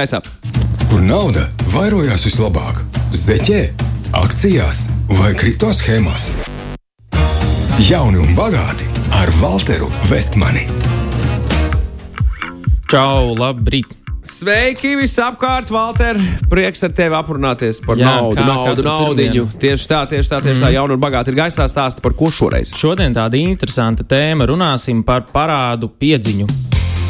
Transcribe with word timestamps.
Gaisā. 0.00 0.22
Kur 0.88 1.02
nauda 1.04 1.44
vairojās 1.74 2.24
vislabāk? 2.24 2.78
Zeķē, 3.12 3.60
akcijās 4.16 4.86
vai 5.18 5.34
kripto 5.36 5.74
schēmās? 5.76 6.30
Jauni 7.84 8.22
un 8.22 8.32
bagāti 8.36 8.88
ar 9.18 9.28
Walteru 9.42 9.90
Vestmani. 10.08 10.64
Čau, 12.88 13.34
labrīt! 13.36 13.92
Sveiki, 14.30 14.94
visapkārt, 15.00 15.68
Valter! 15.74 16.16
Prieks 16.48 16.84
ar 16.86 16.96
tevi 16.96 17.16
aprunāties 17.18 17.82
par 17.84 18.00
Jā, 18.00 18.14
naudu, 18.14 18.40
kā 18.40 18.46
naudu, 18.46 18.86
pirmdienu. 18.86 19.46
Tieši 19.60 19.90
tā, 19.90 20.00
tieši 20.08 20.32
tā, 20.32 20.40
tieši 20.44 20.60
mm. 20.60 20.64
tā. 20.64 20.72
Jauna 20.78 20.96
un 20.96 21.02
bagāta 21.02 21.32
ir 21.32 21.40
gaisā 21.42 21.68
stāsta 21.68 22.04
par 22.04 22.16
ko 22.16 22.32
šoreiz. 22.32 22.72
Šodien 22.78 23.16
tāda 23.16 23.40
interesanta 23.40 24.06
tēma. 24.06 24.48
Runāsim 24.48 25.04
par 25.04 25.28
parādu 25.34 25.92
piedziņu. 25.92 26.48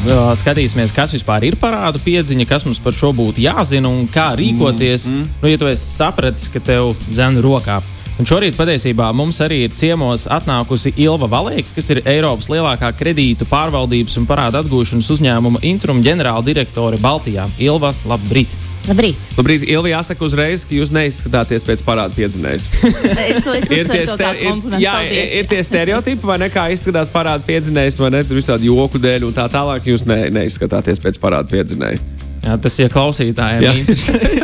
Skatīsimies, 0.01 0.95
kas 0.97 1.13
vispār 1.13 1.45
ir 1.51 1.57
parādu 1.61 2.01
piedziņa, 2.01 2.47
kas 2.49 2.65
mums 2.65 2.81
par 2.81 2.95
šo 2.97 3.11
būtu 3.13 3.43
jāzina 3.45 3.91
un 3.91 4.07
kā 4.09 4.31
rīkoties. 4.39 5.11
Mm. 5.13 5.27
Nu, 5.43 5.51
ja 5.51 5.61
tu 5.61 5.69
esi 5.69 5.85
sapratis, 5.93 6.49
ka 6.49 6.63
tev 6.65 6.95
dzēna 7.11 7.45
rokā. 7.45 7.81
Un 8.21 8.29
šorīt 8.29 8.57
patiesībā 8.57 9.11
mums 9.17 9.39
arī 9.45 9.63
ir 9.67 9.77
ciemos 9.77 10.27
atnākusi 10.29 10.95
Ilva 11.01 11.29
Valēka, 11.29 11.77
kas 11.77 11.93
ir 11.93 12.03
Eiropas 12.05 12.49
lielākā 12.53 12.93
kredītu 12.97 13.49
pārvaldības 13.49 14.17
un 14.21 14.29
parāda 14.29 14.65
atgūšanas 14.65 15.13
uzņēmuma 15.17 15.65
Intrum 15.69 16.05
ģenerāla 16.05 16.45
direktore 16.49 17.01
Baltijā. 17.01 17.49
Ilva, 17.61 17.95
labrīt! 18.09 18.70
Labrīt! 18.91 19.19
Labrīt, 19.39 19.65
Ilvi, 19.71 19.93
jāsaka 19.93 20.25
uzreiz, 20.27 20.65
ka 20.67 20.75
jūs 20.75 20.91
neizskatāties 20.95 21.63
pēc 21.69 21.83
parāda 21.87 22.11
piedzinējas. 22.17 22.65
Es 23.31 23.45
to 23.47 23.53
es 23.55 23.69
ir, 23.71 23.85
tie 23.87 24.01
uzsveru 24.03 24.07
to 24.11 24.17
kā 24.19 24.31
ste- 24.33 24.41
ir, 24.43 24.49
komplimentu. 24.51 24.81
jā, 24.83 24.95
ir, 25.07 25.35
ir 25.41 25.51
tie 25.53 25.61
stereotipi, 25.67 26.27
vai 26.27 26.39
ne? 26.43 26.49
Kā 26.51 26.65
izskatās 26.75 27.11
parāda 27.13 27.45
piedzinējs, 27.47 28.01
vai 28.03 28.11
ne? 28.17 28.25
Tur 28.27 28.41
visādi 28.41 28.67
joku 28.67 28.99
dēļ 29.03 29.29
un 29.29 29.37
tā 29.37 29.47
tālāk. 29.53 29.87
Jūs 29.93 30.03
ne, 30.11 30.19
neizskatāties 30.35 30.99
pēc 31.05 31.21
parāda 31.23 31.47
piedzinēja. 31.53 32.01
Jā, 32.41 32.57
tas 32.65 32.79
ir 32.81 32.89
klausītājiem. 32.91 33.63
Jā. 33.67 33.73
interesanti. 33.77 34.41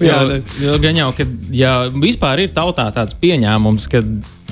Jā, 0.08 0.18
ne. 0.30 0.38
jo 0.64 0.74
gan 0.82 0.96
jau, 0.96 1.08
ka 1.16 1.26
ja 1.54 1.72
vispār 1.92 2.40
ir 2.46 2.52
tautā 2.56 2.86
tāds 2.94 3.14
pieņēmums, 3.20 3.86
ka, 3.92 4.00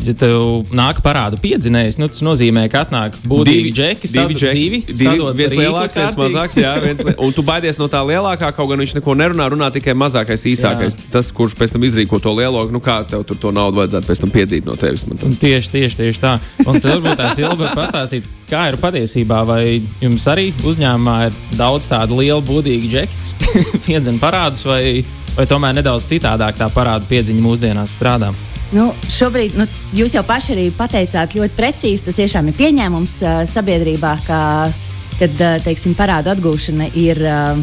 ja 0.04 0.12
tev 0.14 0.66
nāk 0.76 1.00
parādu 1.04 1.38
piedzinējs, 1.42 1.96
nu, 1.98 2.06
tas 2.12 2.20
nozīmē, 2.26 2.66
ka 2.70 2.84
atnāk 2.84 3.16
būtīgi 3.26 3.72
džeki, 3.74 4.10
divi 4.12 4.36
džeki, 4.38 4.64
divi, 4.68 4.80
divi 4.92 5.30
viens 5.40 5.54
lielāks, 5.56 5.96
viens 5.98 6.18
mazāks. 6.20 6.58
Jā, 6.60 6.74
viens, 6.82 7.00
li- 7.06 7.14
un 7.18 7.32
tu 7.32 7.42
baidies 7.46 7.78
no 7.80 7.88
tā 7.90 8.02
lielākā, 8.06 8.52
kaut 8.56 8.68
gan 8.70 8.78
viņš 8.84 8.94
neko 8.98 9.14
nerunā, 9.18 9.48
runā 9.54 9.70
tikai 9.74 9.94
mazākais, 9.98 10.44
īsākais. 10.52 10.98
Jā. 11.00 11.08
Tas, 11.16 11.32
kurš 11.34 11.56
pēc 11.58 11.72
tam 11.74 11.86
izrīko 11.88 12.20
to 12.22 12.34
lielo, 12.36 12.66
nu 12.70 12.80
kā 12.84 13.00
tev 13.08 13.24
tur 13.26 13.36
to 13.40 13.50
naudu 13.56 13.80
vajadzētu 13.80 14.06
pēc 14.12 14.22
tam 14.24 14.30
piedzīt 14.36 14.66
no 14.68 14.76
tevis. 14.78 15.06
Tieši, 15.40 15.70
tieši, 15.74 15.96
tieši 16.02 16.22
tā. 16.22 16.34
Un 16.66 16.80
tad 16.80 16.92
varbūt 16.96 17.16
tās 17.20 17.38
ilgi 17.42 17.70
pastāstīt, 17.76 18.28
kā 18.50 18.68
ir 18.72 18.78
patiesībā. 18.82 19.42
Vai 19.48 19.62
jums 20.02 20.26
arī 20.30 20.50
uzņēmumā 20.66 21.16
ir 21.28 21.38
daudz 21.58 21.88
tādu 21.90 22.20
lielu, 22.20 22.42
būdīgu 22.46 22.90
džeku, 22.92 23.22
kas 23.22 23.34
piedzina 23.86 24.18
parādus, 24.22 24.64
vai, 24.68 25.02
vai 25.36 25.46
tomēr 25.50 25.74
nedaudz 25.80 26.06
citādāk 26.12 26.58
tā 26.60 26.68
parādu 26.74 27.08
piedziņa 27.10 27.42
mūsdienās 27.44 27.96
strādā? 27.98 28.30
Nu, 28.74 28.88
šobrīd 29.14 29.54
nu, 29.54 29.66
jūs 29.94 30.16
jau 30.16 30.24
paši 30.26 30.56
arī 30.56 30.64
pateicāt 30.74 31.36
ļoti 31.38 31.54
precīzi. 31.54 32.02
Tas 32.08 32.18
tiešām 32.18 32.50
ir 32.50 32.56
pieņēmums 32.58 33.14
uh, 33.22 33.36
sabiedrībā, 33.46 34.16
ka, 34.26 34.40
kad 35.20 35.42
uh, 35.42 35.60
teiksim, 35.62 35.94
parādu 35.98 36.32
atgūšana 36.34 36.88
ir, 36.98 37.20
uh, 37.22 37.60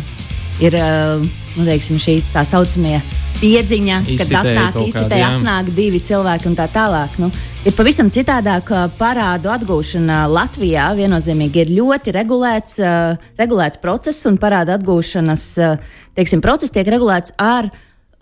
ir 0.63 0.77
uh, 0.79 1.19
nu, 1.57 1.67
teiksim, 1.67 1.99
šī 1.99 2.21
tā 2.31 2.45
saucamie 2.47 3.01
piedziņa, 3.41 3.99
kad 4.05 4.13
Izsitēji 4.13 4.57
atnāk, 4.61 5.19
jā. 5.19 5.29
atnāk 5.33 5.71
divi 5.75 5.99
cilvēki 5.99 6.47
un 6.47 6.55
tā 6.55 6.69
tālāk. 6.71 7.19
Nu, 7.19 7.27
ir 7.67 7.75
pavisam 7.75 8.07
citādāk. 8.13 8.71
uh, 8.71 8.87
Parādu 8.95 9.51
atgūšana 9.51 10.23
Latvijā 10.31 10.87
viennozīmīgi 10.95 11.65
ir 11.65 11.73
ļoti 11.81 12.15
regulēts, 12.15 12.79
uh, 12.79 13.31
regulēts 13.39 13.83
process, 13.83 14.23
un 14.29 14.39
parādu 14.39 14.77
atgūšanas 14.77 15.49
uh, 15.59 15.97
teiksim, 16.15 16.39
process 16.45 16.71
tiek 16.71 16.87
regulēts 16.87 17.35
ar 17.35 17.73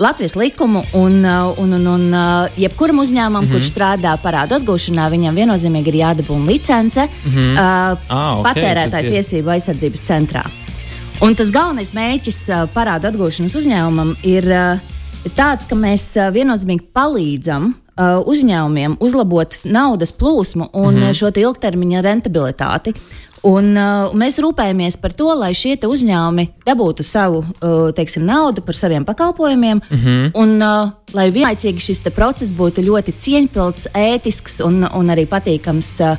Latvijas 0.02 0.36
likumu 0.36 0.82
un, 0.94 1.20
uh, 1.26 1.60
un, 1.62 1.74
un, 1.78 1.88
un 1.88 2.06
uh, 2.14 2.58
jebkuram 2.58 3.00
uzņēmumam, 3.04 3.44
mm 3.44 3.48
-hmm. 3.48 3.54
kurš 3.54 3.70
strādā 3.70 4.16
parādu 4.24 4.58
atgūšanā, 4.58 5.10
viņam 5.14 5.38
viennozīmīgi 5.38 5.94
ir 5.94 5.98
jādabūna 6.00 6.48
licence 6.48 7.06
mm 7.06 7.32
-hmm. 7.32 7.54
uh, 7.54 7.98
Ah, 8.10 8.40
ok, 8.40 8.46
patērētāju 8.48 8.92
tad 8.92 9.10
tiesību 9.14 9.54
aizsardzības 9.56 10.02
centrā. 10.08 10.44
Un 11.22 11.36
tas 11.36 11.52
galvenais 11.52 11.94
mērķis 11.94 12.40
uh, 12.50 12.66
parādu 12.74 13.12
atgūšanas 13.12 13.56
uzņēmumam 13.56 14.16
ir 14.24 14.44
tāds, 15.38 15.68
ka 15.70 15.76
mēs 15.76 16.18
viennozīmīgi 16.34 16.90
palīdzam 16.94 17.74
uzņēmumiem 18.26 18.96
uzlabot 19.00 19.58
naudas 19.64 20.12
plūsmu 20.12 20.70
un 20.74 20.96
mm 20.96 21.02
-hmm. 21.02 21.14
šo 21.14 21.32
te 21.32 21.42
ilgtermiņa 21.42 22.02
rentabilitāti. 22.02 22.94
Un, 23.42 23.72
uh, 23.74 24.12
mēs 24.14 24.36
rūpējamies 24.38 25.00
par 25.02 25.16
to, 25.18 25.32
lai 25.34 25.50
šie 25.58 25.74
uzņēmumi 25.82 26.44
dabūtu 26.66 27.02
savu 27.06 27.40
uh, 27.42 27.90
teiksim, 27.98 28.22
naudu 28.28 28.62
par 28.62 28.78
saviem 28.78 29.06
pakalpojumiem, 29.06 29.82
mm 29.82 29.98
-hmm. 29.98 30.32
un 30.38 30.62
uh, 30.62 30.92
lai 31.14 31.32
vienlaicīgi 31.32 31.80
šis 31.82 32.02
process 32.14 32.52
būtu 32.54 32.86
ļoti 32.86 33.14
cieņpilns, 33.18 33.88
ētisks 33.94 34.62
un, 34.66 34.84
un 34.84 35.10
arī 35.10 35.26
patīkams 35.26 35.90
uh, 36.02 36.18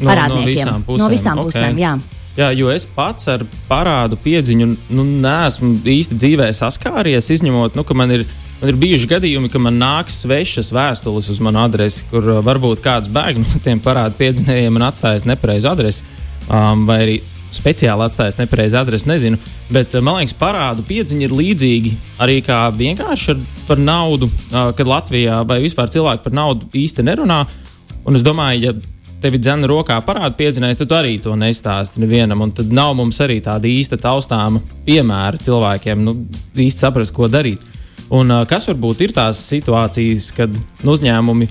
No- 0.00 0.08
no 0.08 0.10
parādniekiem. 0.10 0.46
visām 0.46 0.84
pusēm, 0.84 0.98
No 0.98 1.08
visām 1.08 1.38
ok. 1.38 1.46
pusēm 1.46 1.78
jā. 1.78 1.98
Jā, 2.36 2.50
jo 2.56 2.70
es 2.70 2.86
pats 2.86 3.28
ar 3.28 3.42
parādu 3.68 4.16
piedziņu 4.16 4.76
nu, 4.90 5.04
neesmu 5.04 5.80
īsti 5.84 6.14
dzīvē 6.14 6.52
saskāries, 6.52 7.30
izņemot, 7.30 7.74
nu, 7.74 7.84
ka 7.84 7.94
man 7.94 8.10
ir. 8.10 8.26
Man 8.60 8.68
ir 8.68 8.76
bijuši 8.76 9.06
gadījumi, 9.08 9.48
ka 9.48 9.58
man 9.58 9.78
nāks 9.80 10.18
svešas 10.20 10.68
vēstules 10.70 11.30
uz 11.30 11.38
manu 11.40 11.58
adresi, 11.58 12.02
kur 12.10 12.20
uh, 12.28 12.44
varbūt 12.44 12.82
kāds 12.84 13.08
bēg 13.08 13.38
no 13.38 13.44
tiem 13.64 13.80
parādu 13.80 14.12
piedzinējiem 14.18 14.76
un 14.76 14.82
atstājas 14.82 15.24
nepareizu 15.24 15.68
adresi, 15.70 16.04
um, 16.50 16.86
vai 16.88 17.00
arī 17.04 17.16
speciāli 17.50 18.04
atstājas 18.06 18.38
nepareizu 18.38 18.78
adresi, 18.78 19.08
nezinu. 19.10 19.38
Bet 19.72 19.94
uh, 19.94 20.04
man 20.04 20.20
liekas, 20.20 20.36
parādu 20.38 20.84
piedziņa 20.86 21.26
ir 21.26 21.34
līdzīga 21.34 21.96
arī 22.22 22.38
kā 22.46 22.62
vienkārši 22.76 23.34
ar, 23.34 23.42
par 23.68 23.82
naudu, 23.82 24.30
uh, 24.30 24.70
kad 24.76 24.90
Latvijā 24.90 25.42
vai 25.48 25.60
vispār 25.64 25.90
cilvēki 25.92 26.26
par 26.26 26.36
naudu 26.36 26.70
īsti 26.78 27.06
nerunā. 27.06 27.42
Un 28.06 28.16
es 28.16 28.24
domāju, 28.26 28.70
ja 28.70 28.74
tev 29.20 29.36
ir 29.36 29.42
dzēna 29.42 29.68
rokā 29.68 29.98
parāda 30.04 30.32
piedzinājums, 30.38 30.78
tad 30.80 30.90
tu 30.90 30.96
arī 30.96 31.16
to 31.22 31.34
nestāsti 31.36 32.00
nevienam. 32.02 32.46
Un 32.46 32.54
tad 32.56 32.70
nav 32.72 32.94
mums 32.98 33.18
arī 33.20 33.40
tāda 33.44 33.68
īsta 33.68 33.98
taustāma 34.00 34.62
piemēra 34.86 35.42
cilvēkiem, 35.42 36.06
nu, 36.06 36.16
īsti 36.56 36.86
saprast, 36.86 37.14
ko 37.16 37.28
darīt. 37.30 37.66
Un 38.14 38.30
uh, 38.30 38.46
kas 38.48 38.66
varbūt 38.70 39.04
ir 39.06 39.14
tās 39.14 39.42
situācijas, 39.50 40.30
kad 40.38 40.54
uzņēmumi 40.86 41.50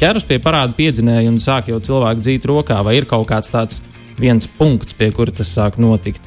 ķeras 0.00 0.24
pie 0.26 0.38
parāda 0.42 0.72
piedzinēja 0.78 1.28
un 1.28 1.38
sāk 1.42 1.68
jau 1.70 1.78
cilvēku 1.84 2.24
dzīt 2.24 2.46
rokā, 2.48 2.80
vai 2.86 2.96
ir 2.98 3.06
kaut 3.10 3.28
kāds 3.28 3.52
tāds 3.52 3.82
viens 4.20 4.48
punkts, 4.58 4.96
pie 4.96 5.10
kura 5.14 5.32
tas 5.34 5.50
sāk 5.50 5.78
notikt? 5.80 6.26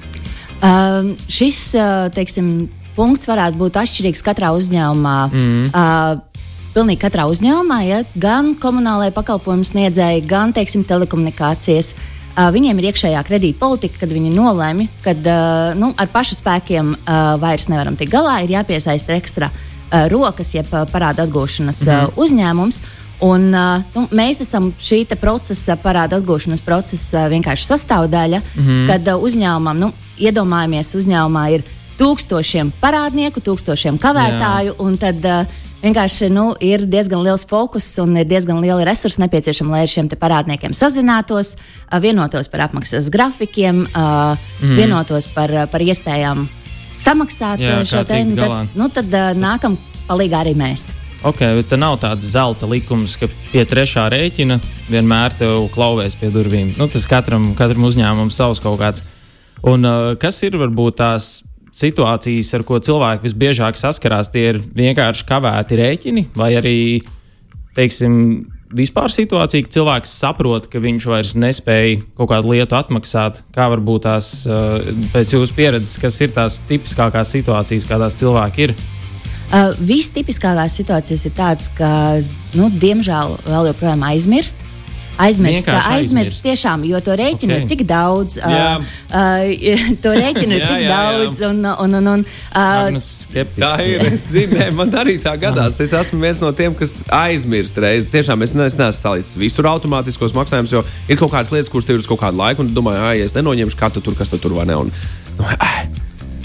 Uh, 0.64 1.14
šis 1.32 1.74
uh, 1.76 2.08
teiksim, 2.14 2.70
punkts 2.96 3.28
varētu 3.28 3.60
būt 3.60 3.80
atšķirīgs 3.82 4.24
katrā 4.24 4.54
uzņēmumā. 4.56 5.18
Mm. 5.34 5.66
Uh, 5.74 6.54
pilnīgi 6.74 7.04
katrā 7.04 7.28
uzņēmumā, 7.30 7.80
ja, 7.86 8.02
gan 8.18 8.54
komunālajai 8.62 9.14
pakalpojumu 9.14 9.68
sniedzēji, 9.68 10.26
gan 10.30 10.56
teiksim, 10.56 10.86
telekomunikācijas. 10.90 11.94
Uh, 12.34 12.48
viņiem 12.56 12.80
ir 12.82 12.90
iekšējā 12.90 13.20
kredīta 13.28 13.62
politika, 13.62 14.00
kad 14.02 14.16
viņi 14.16 14.32
nolēma, 14.34 14.88
ka 15.04 15.14
uh, 15.14 15.76
nu, 15.78 15.92
ar 16.00 16.10
pašu 16.14 16.40
spēkiem 16.40 16.96
uh, 16.96 17.36
vairs 17.42 17.68
nevaram 17.70 18.00
tikt 18.00 18.16
galā, 18.16 18.40
ir 18.42 18.56
jāpiesaista 18.58 19.16
ekstra 19.20 19.52
rokas, 20.10 20.56
jeb 20.56 20.72
parāda 20.90 21.28
atgūšanas 21.28 21.84
mm. 21.86 22.16
uzņēmums. 22.18 22.80
Un, 23.24 23.50
nu, 23.96 24.02
mēs 24.12 24.42
esam 24.44 24.72
šī 24.84 25.06
procesa, 25.20 25.78
parāda 25.80 26.20
atgūšanas 26.20 26.64
procesa 26.66 27.28
vienkārši 27.32 27.70
sastāvdaļa, 27.70 28.42
mm 28.44 28.64
-hmm. 28.64 28.88
kad 28.88 29.14
uzņēmumam, 29.16 29.80
nu, 29.80 29.92
iedomājamies, 30.20 30.96
uzņēmumā 31.00 31.46
ir 31.56 31.64
tūkstošiem 31.98 32.72
parādnieku, 32.82 33.40
tūkstošiem 33.40 34.00
kavētāju, 34.02 34.76
un 34.84 34.98
tad 34.98 35.24
uh, 35.26 35.46
vienkārši 35.84 36.30
nu, 36.34 36.54
ir 36.64 36.86
diezgan 36.90 37.22
liels 37.24 37.46
fokus 37.50 37.86
un 38.02 38.18
ir 38.18 38.26
diezgan 38.26 38.62
liela 38.64 38.86
resursa 38.88 39.22
nepieciešama, 39.26 39.76
lai 39.76 39.84
ar 39.86 39.92
šiem 39.92 40.10
parādniekiem 40.10 40.74
sazinātos, 40.74 41.56
vienotos 42.02 42.50
par 42.52 42.68
apmaksas 42.68 43.10
grafikiem, 43.14 43.86
mm. 43.86 44.76
vienotos 44.80 45.28
par, 45.36 45.52
par 45.72 45.82
iespējām 45.82 46.48
samaksāt 47.04 47.60
Jā, 47.60 47.80
šo 47.86 48.04
te. 48.08 48.24
Tad, 48.36 48.76
nu, 48.80 48.90
tad 48.90 49.12
uh, 49.12 49.32
nākam 49.38 49.78
palīgā 50.08 50.44
arī 50.44 50.56
mēs. 50.58 50.92
Ok, 51.24 51.40
bet 51.40 51.70
tā 51.72 51.78
nav 51.80 51.96
tāds 52.02 52.28
zelta 52.34 52.68
likums, 52.68 53.14
ka 53.16 53.30
pie 53.54 53.62
trešā 53.64 54.10
rēķina 54.12 54.58
vienmēr 54.92 55.32
tev 55.40 55.70
klauvēs 55.72 56.18
pie 56.20 56.28
durvīm. 56.34 56.74
Nu, 56.76 56.90
tas 56.92 57.06
katram, 57.08 57.54
katram 57.56 57.86
uzņēmumam 57.88 58.32
savs 58.34 58.60
kaut 58.64 58.82
kāds. 58.82 59.06
Un 59.64 59.88
uh, 59.88 60.10
kas 60.20 60.42
ir 60.44 60.58
varbūt 60.60 60.98
tās 61.00 61.28
situācijas, 61.72 62.50
ar 62.58 62.66
ko 62.68 62.82
cilvēki 62.84 63.24
visbiežāk 63.24 63.80
saskarās, 63.80 64.34
tie 64.34 64.50
ir 64.52 64.60
vienkārši 64.76 65.24
kavēti 65.30 65.78
rēķini, 65.80 66.26
vai 66.36 66.50
arī, 66.60 66.76
teiksim, 67.78 68.18
vispār 68.76 69.08
situācija, 69.14 69.64
ka 69.64 69.72
cilvēks 69.78 70.18
saprot, 70.20 70.68
ka 70.68 70.82
viņš 70.84 71.08
vairs 71.08 71.32
nespēja 71.40 72.02
kaut 72.18 72.34
kādu 72.34 72.52
lietu 72.52 72.76
atmaksāt. 72.76 73.46
Kā 73.56 73.70
varbūt 73.72 74.10
tās, 74.10 74.34
uh, 74.44 74.84
pēc 75.16 75.38
jūsu 75.38 75.56
pieredzes, 75.56 75.96
kas 76.04 76.20
ir 76.20 76.36
tās 76.36 76.60
tipiskākās 76.68 77.32
situācijas, 77.38 77.88
kādās 77.88 78.20
cilvēki 78.20 78.68
ir? 78.68 78.76
Uh, 79.54 79.70
Vistipiskākās 79.86 80.74
situācijas 80.80 81.28
ir 81.30 81.34
tādas, 81.38 81.70
ka, 81.78 81.90
nu, 82.58 82.72
diemžēl, 82.74 83.36
vēl 83.46 83.68
joprojām 83.70 84.02
aizmirst. 84.10 84.58
Aizmirst, 85.14 85.68
aizmirst 85.70 85.90
aizmirst. 85.94 86.40
tiešām, 86.42 86.84
jo 86.90 86.98
to 87.06 87.14
rēķinu 87.14 87.54
Ok. 87.54 87.60
ir 87.62 87.68
tik 87.70 87.84
daudz. 87.86 88.40
Jā. 88.42 88.80
Uh, 88.82 88.88
uh, 89.14 89.92
to 90.04 90.14
rēķinu 90.16 90.56
ir 90.56 90.62
Jā, 90.64 90.70
tik 90.72 90.80
jā, 90.82 90.88
jā. 90.88 90.96
daudz. 90.98 91.42
Un, 91.52 91.60
un, 91.70 91.98
un, 92.00 92.08
un, 92.16 92.24
uh. 92.26 93.44
Tā 93.54 93.70
ir. 93.86 94.08
Es 94.10 94.24
zinu, 94.34 94.58
nē, 94.58 94.72
man 94.74 94.94
arī 95.04 95.20
tā 95.22 95.36
gadās. 95.38 95.78
Es 95.86 95.94
esmu 95.94 96.18
viens 96.24 96.42
no 96.42 96.50
tiem, 96.58 96.74
kas 96.78 96.96
aizmirst 97.14 97.78
reizi. 97.78 98.10
Tiešām 98.14 98.42
es, 98.42 98.56
ne, 98.58 98.66
es 98.66 98.78
neesmu 98.80 98.98
salīdzinājis 99.04 99.38
visur 99.44 99.70
automātiskos 99.70 100.34
maksājumus, 100.34 100.74
jo 100.74 100.82
ir 101.06 101.22
kaut 101.22 101.36
kādas 101.36 101.54
lietas, 101.54 101.70
kuras 101.70 101.86
tev 101.86 102.00
ir 102.00 102.02
uz 102.02 102.10
kaut 102.10 102.24
kādu 102.24 102.42
laiku, 102.42 102.66
un 102.66 102.74
tu 102.74 102.80
domā, 102.82 102.98
ah, 102.98 103.14
ja 103.14 103.30
es 103.30 103.38
nenoņemšu 103.38 103.78
katru 103.78 104.02
tur, 104.02 104.18
kas 104.18 104.34
tu 104.34 104.42
tur 104.42 104.58
vai 104.58 104.66
ne. 104.66 104.82
Un, 104.82 104.90
nu, 105.38 105.52
ai, 105.62 105.86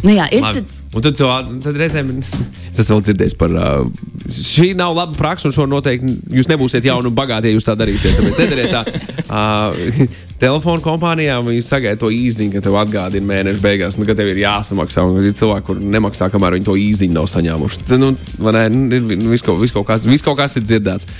nu, 0.05 0.12
jā, 0.12 0.28
ir 0.28 0.76
Un 0.96 1.02
tad, 1.05 1.19
to, 1.19 1.26
tad 1.64 1.76
reizēm 1.76 2.08
es 2.23 2.79
esmu 2.81 3.02
dzirdējis 3.05 3.35
par. 3.38 3.52
Uh, 3.52 3.90
šī 4.32 4.70
nav 4.79 4.94
laba 4.96 5.12
praksa, 5.19 5.50
un 5.50 5.52
šo 5.56 5.67
noteikti 5.69 6.14
jūs 6.38 6.49
nebūsiet 6.49 6.87
jauni 6.88 7.11
un 7.11 7.17
bagāti, 7.19 7.50
ja 7.50 7.58
jūs 7.58 7.67
tā 7.69 7.75
darīsiet. 7.76 8.17
Tāpēc 8.17 8.40
nedariet 8.40 8.73
tā. 8.73 8.82
Uh, 9.29 10.08
Telefonu 10.38 10.79
kompānijām 10.85 11.49
viņi 11.50 11.62
sagaida 11.67 11.99
to 11.99 12.08
īziņu, 12.14 12.52
ka 12.55 12.61
tev 12.62 12.76
atgādina 12.79 13.26
mēneša 13.26 13.62
beigās, 13.64 13.96
nu, 13.99 14.06
ka 14.06 14.14
tev 14.17 14.29
ir 14.31 14.38
jāsamaksā. 14.44 15.02
Ir 15.19 15.35
cilvēki, 15.35 15.67
kuriem 15.67 15.88
nemaksā, 15.96 16.29
kamēr 16.31 16.55
viņi 16.56 16.69
to 16.69 16.76
īziņu 16.79 17.17
nav 17.17 17.26
saņēmuši. 17.32 17.81
Tad, 17.88 17.99
nu, 18.05 18.12
ne, 18.55 18.62
nu, 18.70 18.87
ir 18.94 19.26
viss 19.34 19.43
kaut, 19.44 19.58
vis 19.61 19.75
kaut, 19.75 19.88
kas- 19.91 20.06
vis 20.06 20.23
kaut 20.23 20.38
kas 20.38 20.55
ir 20.61 20.64
dzirdēts. 20.69 21.11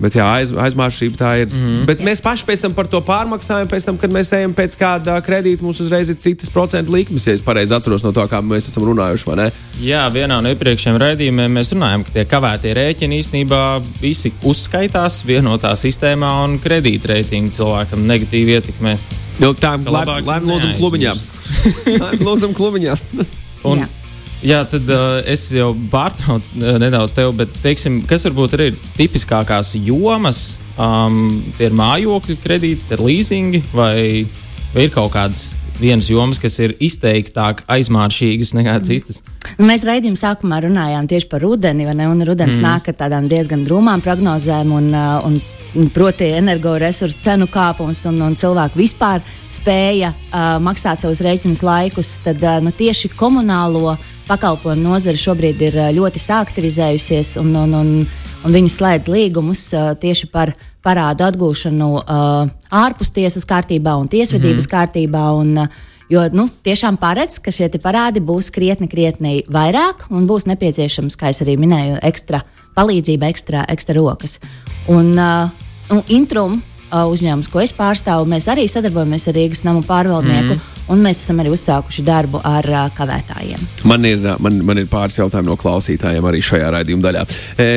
Bet 0.00 0.16
jā, 0.16 0.24
aiz, 0.38 0.50
aizmāršība 0.50 1.18
tā 1.18 1.30
ir. 1.42 1.50
Mm 1.50 1.62
-hmm. 1.66 1.84
Bet 1.86 2.00
mēs 2.02 2.22
paši 2.22 2.46
pēc 2.46 2.60
tam 2.62 2.72
par 2.74 2.86
to 2.86 3.00
pārmaksājam. 3.00 3.68
Pēc 3.68 3.84
tam, 3.84 3.98
kad 3.98 4.10
mēs 4.10 4.32
ejam 4.36 4.54
pēc 4.54 4.76
kāda 4.78 5.20
kredīta, 5.22 5.62
mums 5.62 5.80
uzreiz 5.80 6.08
ir 6.10 6.16
citas 6.16 6.50
procentu 6.50 6.92
likmes, 6.92 7.26
ja 7.26 7.32
es 7.32 7.42
pareizi 7.42 7.74
atceros 7.74 8.02
no 8.02 8.10
tā, 8.12 8.28
kā 8.28 8.40
mēs 8.40 8.68
esam 8.68 8.84
runājuši. 8.84 9.26
vai 9.26 9.36
ne? 9.36 9.52
Jā, 9.80 10.08
vienā 10.12 10.40
no 10.42 10.48
iepriekšējiem 10.48 10.98
raidījumiem 10.98 11.52
mēs 11.58 11.72
runājām, 11.72 12.04
ka 12.04 12.10
tie 12.10 12.24
kavētie 12.24 12.74
rēķini 12.74 13.18
īstenībā 13.22 13.82
visi 14.00 14.32
uzskaitās 14.42 15.24
vienotā 15.24 15.76
sistēmā 15.76 16.44
un 16.44 16.58
kredītreitingu 16.58 17.50
cilvēkam 17.50 18.06
negatīvi 18.06 18.58
ietekmē. 18.58 18.98
Nu, 19.40 19.54
tā 19.54 19.74
ir 19.78 19.88
labāk 19.88 20.26
labi, 20.26 20.46
lūdzam, 20.46 20.76
klubiņā. 20.76 21.14
Laim, 22.02 22.20
lūdzam, 22.26 22.54
klubiņā. 22.54 22.96
Un, 23.64 23.86
Jā. 24.42 24.62
tad 24.68 24.90
uh, 24.90 25.20
es 25.28 25.46
jau 25.54 25.70
pārtraucu 25.92 26.58
uh, 26.60 26.76
nedaudz 26.82 27.14
tevi, 27.16 27.34
bet 27.42 27.56
teiksim, 27.62 28.02
kas 28.08 28.26
varbūt 28.28 28.58
arī 28.58 28.70
ir 28.72 28.78
tipiskākās 28.98 29.74
jomas? 29.78 30.58
Um, 30.80 31.42
tie 31.58 31.68
ir 31.68 31.74
mājokļu 31.76 32.38
kredīti, 32.42 32.94
ir 32.94 33.02
leasingi 33.04 33.60
vai, 33.76 34.24
vai 34.72 34.86
ir 34.86 34.94
kaut 34.94 35.12
kādas 35.14 35.52
vienas 35.82 36.08
jomas, 36.10 36.38
kas 36.42 36.58
ir 36.62 36.76
izteiktāk 36.82 37.64
aizmāršīgas 37.70 38.54
nekā 38.56 38.76
citas? 38.86 39.22
Nu, 39.58 39.66
Mēs 39.68 39.86
raidījuma 39.88 40.18
sākumā 40.18 40.62
runājām 40.66 41.08
tieši 41.10 41.28
par 41.30 41.42
rudeni, 41.44 41.86
un 41.88 42.24
rudens 42.26 42.58
mm. 42.58 42.64
nāk 42.64 42.92
ar 42.92 42.98
tādām 43.04 43.28
diezgan 43.30 43.66
drūmām 43.66 44.04
prognozēm. 44.04 44.72
Un, 44.78 44.88
un, 45.28 45.40
un 45.80 45.90
Proti, 45.92 46.28
energoresursu 46.36 47.16
cenu 47.24 47.48
kāpums 47.48 48.04
un, 48.10 48.20
un 48.26 48.36
cilvēku 48.38 48.80
vispār 48.80 49.22
spēja 49.52 50.12
uh, 50.12 50.56
maksāt 50.62 51.00
savus 51.00 51.22
rēķinus 51.24 51.64
laikus, 51.64 52.18
tad 52.24 52.42
uh, 52.44 52.58
nu, 52.64 52.72
tieši 52.76 53.12
komunālo 53.16 53.96
pakalpojumu 54.32 54.88
nozare 54.88 55.20
šobrīd 55.20 55.62
ir 55.68 55.78
ļoti 55.96 56.20
sāktivizējusies 56.22 57.36
un, 57.42 57.52
un, 57.62 57.76
un, 57.76 57.94
un 58.46 58.56
viņi 58.56 58.72
slēdz 58.72 59.10
līgumus 59.12 59.68
tieši 60.00 60.30
par 60.32 60.54
parādu 60.84 61.26
atgūšanu 61.28 61.90
ārpus 62.72 63.12
tiesas 63.14 63.46
kārtībā 63.48 63.94
un 64.00 64.08
tiesvedības 64.12 64.66
mm. 64.68 64.72
kārtībā. 64.76 65.26
Un, 65.38 65.66
Jo 66.12 66.26
nu, 66.28 66.44
tiešām 66.66 66.98
paredz, 67.00 67.38
ka 67.40 67.48
šie 67.54 67.70
parādi 67.80 68.20
būs 68.20 68.50
krietni, 68.52 68.84
krietni 68.90 69.46
vairāk 69.48 70.10
un 70.12 70.26
būs 70.28 70.44
nepieciešams, 70.50 71.16
kā 71.16 71.30
jau 71.32 71.54
minēju, 71.56 72.02
ekstra 72.04 72.42
palīdzība, 72.76 73.30
ekstra, 73.32 73.62
ekstra 73.72 73.96
rokas. 73.96 74.36
Un, 74.92 75.14
uh, 75.16 75.48
un 75.88 76.02
Intrum 76.12 76.58
uh, 76.58 77.06
uzņēmums, 77.08 77.48
ko 77.48 77.62
es 77.64 77.72
pārstāvu, 77.76 78.28
mēs 78.28 78.50
arī 78.52 78.66
sadarbojamies 78.68 79.28
ar 79.30 79.38
Rīgas 79.38 79.64
namu 79.64 79.80
pārvaldnieku, 79.88 80.58
mm. 80.58 80.81
Un 80.90 81.02
mēs 81.04 81.22
esam 81.22 81.40
arī 81.42 81.52
uzsākuši 81.54 82.04
darbu 82.06 82.40
ar 82.46 82.68
uh, 82.70 82.82
kavētājiem. 82.96 83.62
Man 83.88 84.06
ir, 84.08 84.26
man, 84.42 84.58
man 84.66 84.80
ir 84.82 84.88
pāris 84.90 85.18
jautājumi 85.20 85.50
no 85.50 85.56
klausītājiem 85.60 86.26
arī 86.28 86.42
šajā 86.44 86.72
raidījuma 86.76 87.06
daļā. 87.06 87.24
E, 87.60 87.68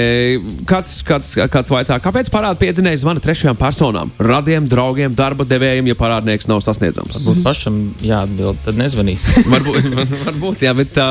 kāds, 0.70 0.98
kāds, 1.08 1.32
kāds 1.52 1.72
vaicā, 1.74 2.00
kāpēc 2.04 2.30
parāda 2.34 2.60
piedzinēji 2.62 3.04
zvana 3.04 3.24
trešajām 3.24 3.60
personām? 3.60 4.14
Radiem, 4.20 4.70
draugiem, 4.72 5.16
darba 5.18 5.48
devējiem, 5.48 5.92
ja 5.92 5.98
parādnieks 6.00 6.50
nav 6.52 6.62
sasniedzams? 6.66 7.22
Būtu 7.26 7.46
pašam 7.46 7.82
jāatbild, 8.06 8.62
tad 8.66 8.80
nezvanīs. 8.82 9.26
varbūt, 9.54 9.90
varbūt, 10.26 10.68
jā, 10.68 10.76
bet 10.78 10.94
tā, 10.96 11.10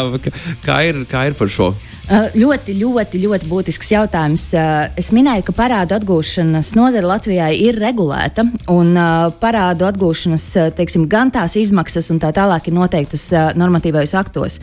kā, 0.67 0.81
ir, 0.91 1.05
kā 1.11 1.29
ir 1.31 1.39
par 1.39 1.53
šo? 1.53 1.75
Uh, 2.05 2.27
ļoti, 2.37 2.75
ļoti, 2.77 3.17
ļoti 3.23 3.47
būtisks 3.49 3.95
jautājums. 3.95 4.43
Uh, 4.53 4.91
es 5.01 5.09
minēju, 5.17 5.47
ka 5.47 5.55
parādu 5.57 5.97
atgūšanas 5.97 6.75
nozare 6.77 7.09
Latvijā 7.09 7.47
ir 7.57 7.79
regulēta, 7.81 8.45
un 8.75 8.91
uh, 8.93 9.31
parādu 9.41 9.87
atgūšanas 9.89 10.45
teiksim, 10.77 11.07
gan 11.09 11.33
tās 11.33 11.57
izmaksas 11.57 11.84
un 12.13 12.21
tā 12.23 12.33
tālāk 12.35 12.69
ir 12.69 12.77
noteiktas 12.77 13.27
uh, 13.33 13.51
normatīvajos 13.59 14.15
aktos. 14.21 14.61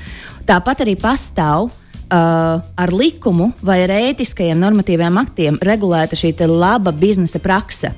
Tāpat 0.50 0.86
arī 0.86 0.98
pastāv. 1.00 1.72
Uh, 2.12 2.60
ar 2.76 2.92
likumu 2.92 3.54
vai 3.64 3.78
ar 3.86 3.92
ētiskajiem 3.96 4.60
normatīviem 4.60 5.16
aktiem 5.22 5.56
regulēta 5.64 6.18
šī 6.20 6.34
laba 6.44 6.92
biznesa 6.92 7.40
prakse. 7.40 7.94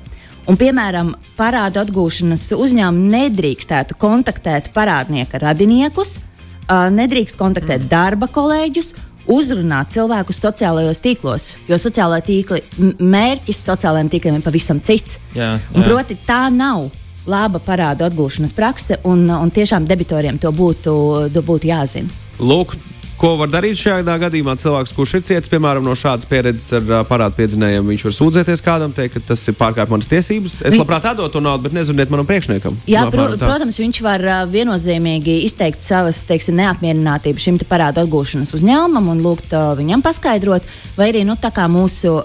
Un, 0.46 0.54
piemēram, 0.60 1.14
parādu 1.34 1.80
atgūšanas 1.82 2.44
uzņēmumi 2.54 3.10
nedrīkstētu 3.10 3.96
kontaktēt 3.98 4.70
parādnieka 4.76 5.40
radiniekus, 5.42 6.20
uh, 6.20 6.86
nedrīkst 6.94 7.40
kontaktēt 7.40 7.88
darba 7.90 8.28
kolēģus, 8.30 8.92
uzrunāt 9.30 9.94
cilvēkus 9.94 10.40
sociālajos 10.44 11.00
tīklos, 11.04 11.48
jo 11.68 11.78
sociālā 11.80 12.20
tīkla 12.24 12.60
mērķis 13.00 13.62
sociālajiem 13.66 14.10
tīkliem 14.12 14.38
ir 14.38 14.44
pavisam 14.44 14.82
cits. 14.84 15.18
Jā, 15.34 15.56
Un, 15.72 15.80
jā. 15.82 15.88
proti, 15.88 16.18
tā 16.26 16.44
nav 16.52 16.90
laba 17.30 17.60
parādu 17.62 18.06
atgūšanas 18.06 18.54
prakse, 18.56 18.98
un, 19.08 19.26
un 19.30 19.52
tiešām 19.54 19.86
debitoriem 19.88 20.38
to 20.42 20.52
būtu, 20.54 20.94
to 21.34 21.42
būtu 21.44 21.70
jāzina. 21.70 22.22
Lūk, 22.40 22.74
ko 23.18 23.34
var 23.40 23.50
darīt 23.50 23.80
šajā 23.80 24.18
gadījumā 24.26 24.54
cilvēks, 24.60 24.94
kurš 24.94 25.18
ir 25.18 25.26
ciets, 25.32 25.50
piemēram, 25.52 25.84
no 25.86 25.96
šādas 25.98 26.28
pieredzes 26.30 26.70
ar 26.78 27.04
parādu 27.08 27.38
piedzinējumiem. 27.40 27.94
Viņš 27.94 28.06
var 28.08 28.16
sūdzēties 28.20 28.64
kādam, 28.64 28.94
teikt, 28.94 29.18
ka 29.18 29.32
tas 29.32 29.42
ir 29.48 29.58
pārkāpums 29.58 30.04
manas 30.04 30.10
tiesības. 30.10 30.58
Es 30.66 30.76
labprāt 30.78 31.06
atdotu 31.08 31.40
naudu, 31.42 31.64
bet 31.66 31.74
nezvaniet 31.76 32.10
manam 32.12 32.26
priekšniekam. 32.28 32.76
Jā, 32.90 33.06
pro, 33.12 33.26
protams, 33.40 33.78
viņš 33.80 34.00
var 34.04 34.24
viennozīmīgi 34.50 35.36
izteikt 35.46 35.84
savas 35.86 36.22
teiksim, 36.28 36.58
neapmierinātību 36.60 37.40
šim 37.40 37.58
te 37.60 37.68
parādu 37.68 38.02
atgūšanas 38.04 38.52
uzņēmumam 38.56 39.12
un 39.14 39.22
lūgt 39.24 39.54
viņam 39.78 40.02
paskaidrot, 40.04 40.66
vai 40.98 41.10
arī 41.12 41.24
nu, 41.28 41.36
tā 41.40 41.52
kā 41.54 41.66
mūsu, 41.70 42.16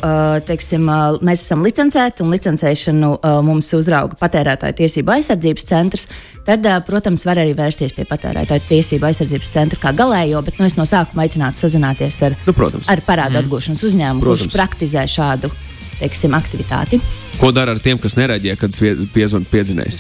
teiksim, 0.49 0.89
mēs 1.25 1.45
esam 1.45 1.63
licencēti 1.65 2.25
un 2.25 2.33
licencēšanu 2.35 3.11
mums 3.45 3.71
uzrauga 3.77 4.17
patērētāju 4.19 4.79
tiesību 4.81 5.15
aizsardzības 5.19 5.67
centrs, 5.69 6.07
tad, 6.47 6.65
protams, 6.87 7.25
var 7.29 7.43
arī 7.43 7.55
vērsties 7.57 7.95
pie 7.97 8.07
patērētāju 8.09 8.65
tiesību 8.69 9.09
aizsardzības 9.11 9.53
centra 9.53 9.81
kā 9.83 9.93
galējo, 9.95 10.41
bet 10.45 10.59
nu, 10.59 10.67
es 10.69 10.77
no 10.79 10.87
sākuma 10.89 11.25
aicinātu 11.25 11.61
sazināties 11.61 12.21
ar, 12.27 12.37
Nu, 12.47 12.53
protams. 12.57 12.89
ar 12.91 13.01
parādu 13.05 13.37
mm. 13.37 13.43
atgūšanas 13.43 13.83
uzņēmumu, 13.89 14.25
Protams. 14.25 14.47
kurš 14.47 14.55
praktizē 14.55 15.05
šādu 15.09 15.51
teiksim, 15.99 16.35
aktivitāti. 16.37 17.01
Ko 17.39 17.51
dara 17.55 17.75
ar 17.75 17.83
tiem, 17.83 17.99
kas 17.99 18.15
nereaģē, 18.19 18.55
kad 18.59 18.75
piezvanīt 19.13 19.51
piedzinējs? 19.51 19.99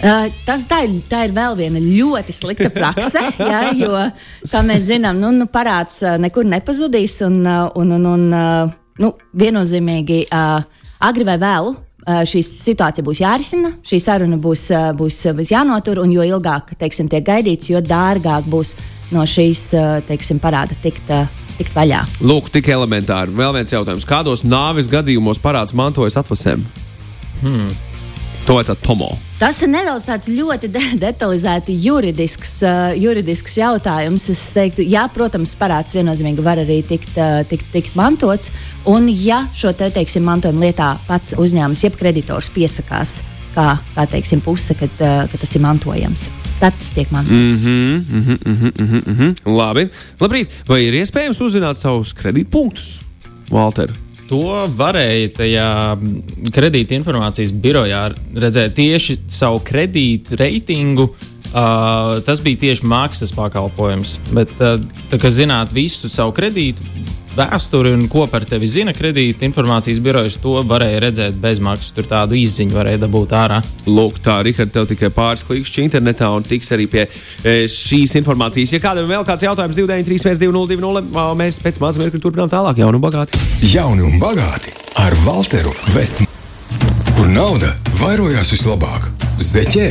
Uh, 0.00 0.30
tas 0.46 0.62
tā 0.64 0.78
ir, 0.86 0.94
tā 1.10 1.26
ir 1.26 1.34
vēl 1.36 1.58
viena 1.58 1.80
ļoti 1.82 2.32
slikta 2.32 2.70
prakse, 2.72 3.20
jā, 3.50 3.64
jo, 3.76 3.98
kā 4.48 4.62
mēs 4.64 4.86
zinām, 4.88 5.18
nu, 5.20 5.32
nu, 5.36 5.48
parāds 5.52 6.00
nekur 6.22 6.48
nepazudīs. 6.48 7.18
Un, 7.26 7.42
un, 7.44 7.92
un, 7.98 8.06
un, 8.14 8.72
nu, 9.02 9.12
viennozīmīgi, 9.42 10.22
uh, 10.32 10.86
agri 11.04 11.26
vai 11.28 11.36
vēlu, 11.42 11.76
šī 12.08 12.40
situācija 12.46 13.04
būs 13.04 13.20
jārisina, 13.20 13.74
šī 13.86 13.98
saruna 14.00 14.38
būs, 14.40 14.70
būs, 14.96 15.18
būs 15.36 15.52
jānotur, 15.52 16.00
un 16.02 16.14
jo 16.14 16.24
ilgāk 16.24 16.72
teiksim, 16.80 17.10
tiek 17.12 17.24
gaidīts, 17.26 17.68
jo 17.70 17.82
dārgāk 17.84 18.48
būs 18.50 18.74
no 19.14 19.26
šīs 19.26 19.66
uh, 19.76 19.92
teiksim, 20.06 20.40
parāda 20.42 20.76
tikt, 20.82 21.10
uh, 21.12 21.28
tikt 21.58 21.76
vaļā. 21.76 22.04
Lūk, 22.24 22.50
tik 22.54 22.70
elementāri. 22.72 23.34
Vēl 23.36 23.54
viens 23.58 23.74
jautājums. 23.74 24.08
Kādos 24.08 24.44
nāves 24.46 24.90
gadījumos 24.90 25.42
parāds 25.42 25.76
mantojas 25.76 26.18
atvasēm? 26.20 26.64
Hmm. 27.40 27.70
To 28.46 28.56
vajadzētu 28.56 28.86
Tomo. 28.86 29.10
Tas 29.40 29.58
ir 29.64 29.70
nedaudz 29.72 30.06
tāds 30.08 30.28
ļoti 30.32 30.68
de 30.72 30.82
detalizēts 31.04 31.72
juridisks, 31.84 32.54
uh, 32.64 32.92
juridisks 32.98 33.56
jautājums. 33.60 34.26
Es 34.32 34.42
teiktu, 34.56 34.84
jā, 34.84 35.06
protams, 35.14 35.54
parāds 35.60 35.96
viennozīmīgi 35.96 36.44
var 36.44 36.60
arī 36.62 36.80
tikt, 36.86 37.12
uh, 37.16 37.40
tikt, 37.48 37.68
tikt 37.74 37.96
mantots. 38.00 38.52
Un, 38.90 39.08
ja 39.08 39.42
šo 39.56 39.74
te, 39.76 39.90
teiksim, 39.94 40.24
mantojuma 40.28 40.66
lietā 40.66 40.94
pats 41.08 41.36
uzņēmums, 41.38 41.84
jeb 41.86 41.98
kreditors 42.00 42.50
piesakās, 42.54 43.20
kā, 43.54 43.66
kā 43.94 44.06
teiksim, 44.10 44.42
puse, 44.44 44.74
kad, 44.78 44.92
uh, 45.00 45.24
kad 45.30 45.40
tas 45.42 45.54
ir 45.56 45.64
mantojams, 45.64 46.28
tad 46.60 46.76
tas 46.78 46.92
tiek 46.96 47.10
mantots. 47.14 47.56
Mm. 47.56 47.64
Mm 47.64 48.02
-hmm, 48.02 48.12
mm 48.12 48.22
-hmm, 48.22 48.72
mm 48.74 48.86
-hmm, 48.86 49.08
mm 49.08 49.16
-hmm. 49.18 49.56
Labi. 49.56 49.88
Labrīt. 50.20 50.48
Vai 50.68 50.84
ir 50.84 50.94
iespējams 50.94 51.40
uzzināt 51.40 51.74
savus 51.74 52.14
kredītpunktus, 52.14 53.00
Walter? 53.50 53.90
To 54.28 54.68
varēja 54.76 55.28
tajā 55.34 55.98
kredīta 56.54 56.94
informācijas 56.94 57.50
birojā 57.52 58.14
redzēt 58.34 58.74
tieši 58.74 59.18
savu 59.28 59.58
kredītu 59.58 60.36
reitingu. 60.36 61.14
Uh, 61.50 62.22
tas 62.22 62.40
bija 62.40 62.56
tieši 62.56 62.86
maksas 62.86 63.32
pakalpojums. 63.32 64.20
Bet, 64.30 64.52
uh, 64.60 64.78
tā 65.10 65.18
kā 65.18 65.30
zināt 65.34 65.72
visu 65.74 66.08
savu 66.08 66.32
kredītu 66.32 66.82
vēsturi 67.36 67.92
un 67.94 68.06
ko 68.10 68.26
par 68.30 68.44
tevi 68.48 68.68
zina 68.70 68.94
kredīta 68.96 69.46
informācijas 69.46 70.00
birojas, 70.02 70.38
to 70.42 70.56
varēja 70.66 71.02
redzēt 71.04 71.38
bezmaksas. 71.40 71.94
Tur 71.96 72.08
tādu 72.10 72.38
izziņu 72.38 72.76
varēja 72.76 73.02
dabūt 73.04 73.34
ārā. 73.36 73.60
Lūk, 73.88 74.20
tā, 74.24 74.40
Rihard, 74.46 74.72
tev 74.74 74.88
tikai 74.90 75.12
pāris 75.14 75.44
klikšķi 75.48 75.86
internetā 75.86 76.30
un 76.34 76.46
tiks 76.46 76.72
arī 76.76 76.88
pie 76.90 77.06
e, 77.06 77.56
šīs 77.70 78.16
informācijas. 78.20 78.74
Ja 78.76 78.82
kādam 78.82 79.08
vēl 79.10 79.26
kāds 79.28 79.46
jautājums 79.46 79.78
293, 79.78 80.40
202, 80.42 81.28
mēs 81.38 81.60
pēc 81.62 81.80
mazā 81.82 82.02
mirkļa 82.02 82.24
turpinām 82.24 82.50
tālāk, 82.52 82.82
jaunu 82.82 83.00
un 83.00 83.06
bagāti. 83.06 83.40
Jauni 83.70 84.06
un 84.06 84.18
bagāti 84.22 84.74
ar 85.00 85.16
Walteru 85.26 85.74
Vestmanu. 85.94 86.28
Kur 87.16 87.28
nauda 87.28 87.74
vairojās 88.00 88.52
vislabāk? 88.54 89.10
Zeķē, 89.44 89.88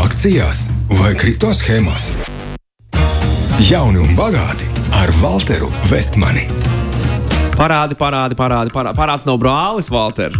akcijās 0.00 0.66
vai 0.98 1.14
kripto 1.18 1.52
schēmās? 1.54 2.10
Jauni 3.64 4.02
un 4.02 4.16
bagāti 4.18 4.66
ar 4.98 5.14
Walteru 5.22 5.70
Vestmani. 5.90 6.48
Parādi, 7.54 7.94
parādi, 7.94 8.34
parādi. 8.34 8.72
parādi. 8.74 8.96
Parāds 8.98 9.24
nav 9.28 9.38
brālis, 9.38 9.86
Valter. 9.92 10.34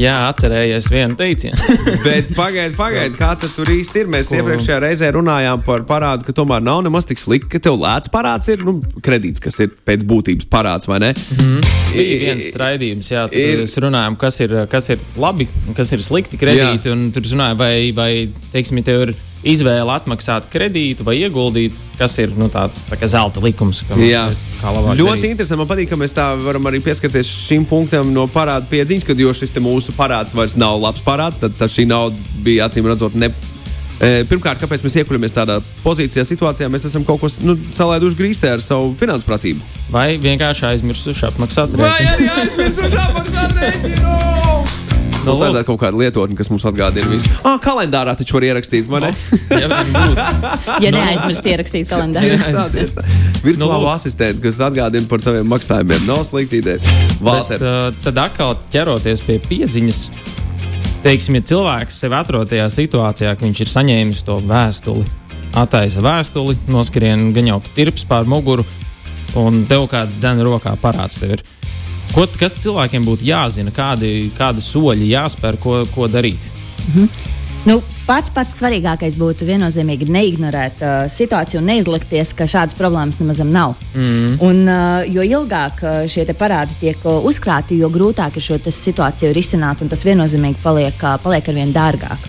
Jā, 0.00 0.14
atcerējies 0.30 0.86
vienu 0.88 1.16
teicienu. 1.18 1.58
Bet 2.06 2.30
pagaidi, 2.36 2.72
pagaidi, 2.78 3.18
kā 3.18 3.34
tur 3.42 3.68
īsti 3.68 4.00
ir. 4.00 4.08
Mēs 4.14 4.30
Ko? 4.32 4.38
iepriekšējā 4.38 4.78
reizē 4.80 5.10
runājām 5.12 5.60
par 5.66 5.84
parādu, 5.88 6.24
ka 6.24 6.32
tomēr 6.38 6.64
nav 6.64 6.80
nemaz 6.86 7.04
tik 7.10 7.20
slikti, 7.20 7.50
ka 7.52 7.60
tev 7.66 7.76
lēts 7.82 8.08
parāds 8.12 8.48
ir 8.54 8.64
nu, 8.64 8.78
kredīts, 9.04 9.44
kas 9.44 9.60
ir 9.60 9.74
pēc 9.84 10.06
būtības 10.08 10.48
parāds, 10.48 10.88
vai 10.88 11.02
ne? 11.04 11.12
Bija 11.92 12.16
viens 12.24 12.48
straidījums, 12.48 13.12
jā, 13.12 13.26
tur 13.28 13.44
ir- 13.60 13.84
runājām, 13.84 14.16
kas 14.24 14.40
ir, 14.40 14.56
kas 14.72 14.88
ir 14.96 15.04
labi, 15.20 15.46
un 15.68 15.76
kas 15.76 15.92
ir 15.92 16.00
slikti 16.06 16.40
kredīti. 16.40 16.88
un 16.94 17.10
Tur 17.12 17.28
runājām, 17.28 17.60
vai, 17.60 17.74
vai 17.94 18.10
teiksim, 18.56 18.80
tev 18.88 19.04
ir 19.10 19.14
izvēle 19.44 19.92
atmaksāt 19.94 20.48
kredītu 20.52 21.04
vai 21.06 21.18
ieguldīt, 21.20 21.76
kas 21.98 22.16
ir 22.22 22.32
nu, 22.38 22.48
tāds 22.52 22.80
tā 22.88 22.98
zelta 23.10 23.42
likums. 23.44 23.82
Ka, 23.88 23.98
Jā, 24.00 24.26
ļoti 24.64 24.98
darīt. 24.98 25.26
interesanti. 25.30 25.60
Man 25.60 25.70
patīk, 25.70 25.90
ka 25.92 25.98
mēs 26.00 26.16
tā 26.16 26.30
varam 26.40 26.70
arī 26.70 26.80
pieskarties 26.84 27.30
šim 27.44 27.66
punktam 27.68 28.12
no 28.14 28.26
parāda 28.30 28.66
piedziņas, 28.70 29.08
kad 29.08 29.20
jo 29.20 29.34
šis 29.36 29.54
mūsu 29.64 29.94
parāds 29.96 30.36
vairs 30.36 30.56
nav 30.60 30.80
labs 30.82 31.04
parāds, 31.04 31.40
tad, 31.42 31.56
tad 31.58 31.72
šī 31.72 31.86
nauda 31.90 32.16
bija 32.44 32.70
acīm 32.70 32.88
redzot. 32.88 33.16
Ne, 33.20 33.30
e, 34.00 34.24
Pirmkārt, 34.30 34.62
kāpēc 34.64 34.84
mēs 34.86 34.98
iekļāmies 35.02 35.36
tādā 35.36 35.60
pozīcijā, 35.84 36.24
situācijā, 36.28 36.70
mēs 36.72 36.88
esam 36.88 37.04
kaut 37.04 37.20
ko 37.20 37.32
nu, 37.44 37.58
salaiduši 37.76 38.20
grīstē 38.20 38.56
ar 38.56 38.64
savu 38.64 38.94
finansu 39.00 39.28
pratību. 39.28 39.60
Vai 39.92 40.14
vienkārši 40.22 40.70
aizmirsuši 40.72 41.28
apmaksāt 41.30 41.76
rēķinu? 41.76 42.14
arī 42.16 42.30
aizmirsuši 42.40 43.02
apmaksāt 43.04 43.58
rēķinu? 43.60 44.63
Nu, 45.24 45.30
Mums 45.32 45.40
lūk. 45.40 45.44
vajadzētu 45.46 45.66
kaut 45.70 45.80
kādu 45.80 46.00
lietotni, 46.02 46.36
kas 46.36 46.50
mums 46.52 46.64
atgādina 46.68 47.08
visu. 47.08 47.30
Ah, 47.48 47.56
kalendārā 47.62 48.12
taču 48.18 48.36
var 48.36 48.44
ierakstīt, 48.50 48.88
vai 48.92 49.00
ne? 49.06 49.12
Ja 49.50 49.68
vien 49.70 49.92
būtu. 49.94 50.50
Ja 50.84 50.90
neaizmirst 50.92 51.46
ierakstīt 51.48 51.88
kalendārā. 51.88 52.34
Tieši 52.34 52.52
tā, 52.52 52.64
tieši 52.74 52.96
tā. 52.98 53.04
Virtuālo 53.44 53.88
asistentu, 53.94 54.42
kas 54.44 54.60
atgādina 54.68 55.08
par 55.08 55.24
taviem 55.24 55.48
maksājumiem, 55.48 56.04
nav 56.08 56.22
slikta 56.28 56.58
ideja. 56.60 56.78
Bet, 56.84 57.24
Valter, 57.24 57.64
uh, 57.64 57.88
tad 58.04 58.20
atkal 58.26 58.56
ķeroties 58.74 59.24
pie 59.24 59.38
piedziņas, 59.48 60.02
teiksim, 61.04 61.40
ja 61.40 61.46
cilvēks 61.54 61.98
sev 62.04 62.16
atrod 62.20 62.52
tajā 62.52 62.68
situācijā, 62.72 63.32
ka 63.36 63.46
viņš 63.48 63.64
ir 63.64 63.72
saņēmis 63.72 64.22
to 64.28 64.38
vēstuli, 64.48 65.04
attaisa 65.60 66.04
vēstuli, 66.04 66.56
noskrien 66.72 67.30
gan 67.36 67.48
jau 67.54 67.60
tirps 67.74 68.04
pār 68.08 68.28
muguru, 68.28 68.64
un 69.40 69.64
tev 69.70 69.88
kāds 69.92 70.16
dzēna 70.20 70.44
rokā 70.46 70.76
parāds 70.84 71.20
tev 71.22 71.36
ir. 71.38 71.44
Ko, 72.12 72.26
kas 72.38 72.58
cilvēkiem 72.62 73.06
būtu 73.06 73.26
jāzina, 73.26 73.72
kādi, 73.74 74.30
kādi 74.36 74.62
soļi 74.62 75.08
jāspēr, 75.14 75.58
ko, 75.62 75.80
ko 75.94 76.10
darīt? 76.10 76.50
Nu, 77.64 77.78
pats 78.04 78.28
pats 78.28 78.58
svarīgākais 78.58 79.16
būtu 79.16 79.46
viennozīmīgi 79.48 80.10
neignorēt 80.12 80.82
uh, 80.84 81.06
situāciju 81.08 81.62
un 81.62 81.70
neizlikties, 81.70 82.34
ka 82.36 82.44
šādas 82.50 82.76
problēmas 82.76 83.16
nemaz 83.22 83.40
nav. 83.48 83.72
Mm. 83.96 84.36
Un, 84.44 84.60
uh, 84.68 85.00
jo 85.08 85.24
ilgāk 85.24 85.80
uh, 85.80 86.02
šie 86.10 86.26
parādi 86.36 86.76
tiek 86.82 87.00
uh, 87.08 87.24
uzkrāti, 87.24 87.80
jo 87.80 87.88
grūtāk 87.88 88.36
ir 88.36 88.44
šo 88.44 88.60
situāciju 88.68 89.32
risināt, 89.32 89.80
un 89.80 89.88
tas 89.88 90.04
viennozīmīgi 90.04 90.60
paliek, 90.62 91.00
uh, 91.00 91.16
paliek 91.24 91.48
ar 91.48 91.56
vien 91.62 91.72
dārgāk. 91.72 92.28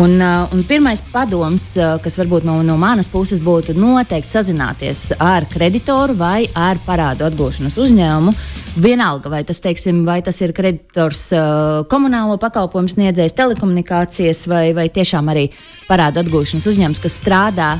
Un, 0.00 0.16
uh, 0.16 0.48
un 0.54 0.64
pirmais 0.64 1.02
padoms, 1.12 1.64
uh, 1.76 1.98
kas 2.00 2.16
varbūt 2.16 2.44
no, 2.46 2.60
no 2.62 2.76
manas 2.80 3.10
puses 3.10 3.40
būtu 3.42 3.74
noteikti 3.76 4.32
sazināties 4.32 5.10
ar 5.18 5.44
kreditoru 5.50 6.14
vai 6.16 6.44
ar 6.54 6.78
parādu 6.86 7.26
atgūšanas 7.28 7.76
uzņēmumu. 7.84 8.34
Vienalga, 8.78 9.26
vai 9.32 9.40
tas, 9.42 9.58
teiksim, 9.58 10.04
vai 10.06 10.20
tas 10.22 10.36
ir 10.44 10.52
kreditors, 10.54 11.24
uh, 11.34 11.80
komunālo 11.90 12.36
pakalpojumu 12.38 12.92
sniedzējs, 12.92 13.34
telekomunikācijas 13.34 14.44
vai, 14.50 14.68
vai 14.76 14.86
tiešām 14.94 15.26
arī 15.32 15.48
parādu 15.88 16.22
atgūšanas 16.22 16.68
uzņēmums, 16.70 17.02
kas 17.02 17.16
strādā 17.18 17.70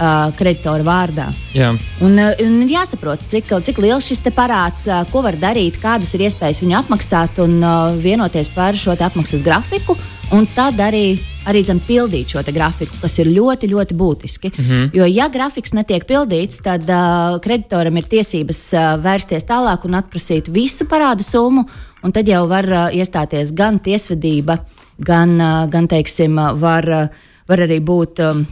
uh, 0.00 0.32
kreditora 0.36 0.84
vārdā. 0.86 1.26
Jā. 1.56 1.70
Un, 2.04 2.18
uh, 2.20 2.32
un 2.44 2.66
jāsaprot, 2.70 3.22
cik, 3.30 3.52
cik 3.66 3.80
liels 3.82 4.06
šis 4.08 4.22
parāds, 4.34 4.86
uh, 4.90 5.04
ko 5.12 5.22
var 5.24 5.38
darīt, 5.40 5.78
kādas 5.82 6.14
ir 6.16 6.26
iespējas 6.26 6.62
viņu 6.64 6.78
apmaksāt 6.80 7.40
un 7.44 7.58
uh, 7.62 7.94
vienoties 8.00 8.50
par 8.54 8.76
šo 8.78 8.96
apmaksas 8.96 9.44
grafiku. 9.46 9.96
Un 10.34 10.46
tad 10.50 10.80
arī, 10.82 11.20
arī 11.46 11.62
zin, 11.62 11.78
pildīt 11.86 12.34
šo 12.34 12.42
grafiku, 12.50 12.96
kas 13.00 13.14
ir 13.22 13.30
ļoti, 13.30 13.70
ļoti 13.70 13.94
būtiski. 13.94 14.50
Mm 14.50 14.64
-hmm. 14.64 14.90
Jo, 14.94 15.06
ja 15.06 15.28
grafiks 15.28 15.72
netiek 15.72 16.04
pildīts, 16.04 16.62
tad 16.62 16.82
uh, 16.90 17.38
kreditoram 17.40 17.96
ir 17.96 18.04
tiesības 18.04 18.72
uh, 18.74 18.96
vērsties 19.02 19.46
tālāk 19.46 19.84
un 19.84 19.94
atprasīt 19.94 20.48
visu 20.48 20.84
parāda 20.84 21.22
summu. 21.22 21.64
Un 22.02 22.12
tad 22.12 22.28
jau 22.28 22.46
var 22.48 22.64
uh, 22.64 22.90
iestāties 22.90 23.54
gan 23.54 23.78
tiesvedība, 23.78 24.58
gan, 24.98 25.40
uh, 25.40 25.66
gan 25.70 25.88
teiksim, 25.88 26.38
uh, 26.38 26.60
var, 26.60 26.84
uh, 26.88 27.08
var 27.48 27.58
arī 27.58 27.80
būt. 27.80 28.20
Um, 28.20 28.46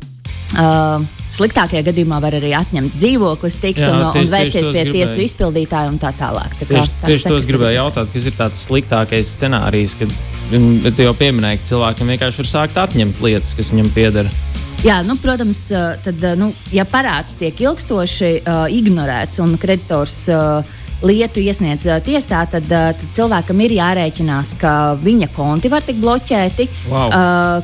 Uh, 0.54 1.02
sliktākajā 1.34 1.82
gadījumā 1.88 2.20
var 2.22 2.36
arī 2.38 2.52
atņemt 2.58 2.94
dzīvoklis, 3.00 3.56
tikt 3.62 3.82
Jā, 3.82 3.90
un, 3.90 4.02
un 4.06 4.12
tieši- 4.14 4.32
vērsties 4.34 4.54
tieši 4.54 4.64
tos 4.68 4.76
pie 4.76 4.84
tiesu 4.92 5.12
gribēju. 5.14 5.28
izpildītāja 5.30 5.88
un 5.92 5.98
tā 5.98 6.12
tālāk. 6.18 6.54
Tā 6.60 6.64
kā 6.68 6.74
Tieši, 6.78 6.90
tieši 7.04 7.22
to 7.24 7.28
sekas 7.34 7.44
es 7.44 7.48
ir 7.48 7.56
gribēju 7.58 7.78
jautāt, 7.80 8.12
kas 8.14 8.26
ir 8.30 8.36
tāds 8.38 8.64
sliktākais 8.68 9.32
scenārijs, 9.38 9.96
kad 9.98 11.02
jau 11.04 11.14
pieminēji, 11.18 11.58
ka 11.62 11.68
cilvēkam 11.72 12.12
vienkārši 12.14 12.42
var 12.42 12.50
sākt 12.52 12.76
atņemt 12.84 13.20
lietas, 13.24 13.54
kas 13.58 13.72
viņam 13.74 13.90
pieder. 13.94 14.28
Jā, 14.84 14.98
nu, 15.06 15.16
protams, 15.16 15.62
tad, 16.04 16.20
nu, 16.36 16.50
ja 16.74 16.84
parāds 16.84 17.38
tiek 17.40 17.56
ilgstoši 17.64 18.32
uh, 18.44 18.66
ignorēts 18.68 19.40
un 19.40 19.54
kreditors 19.56 20.28
uh, 20.28 20.60
lietu 21.04 21.42
iesniedz 21.44 21.86
tiesā, 22.06 22.44
tad, 22.50 22.68
tad 22.70 23.00
cilvēkam 23.16 23.60
ir 23.64 23.76
jārēķinās, 23.78 24.54
ka 24.60 24.74
viņa 25.04 25.30
konti 25.36 25.70
var 25.72 25.84
tikt 25.86 26.02
bloķēti, 26.02 26.68
Wow. 26.90 27.12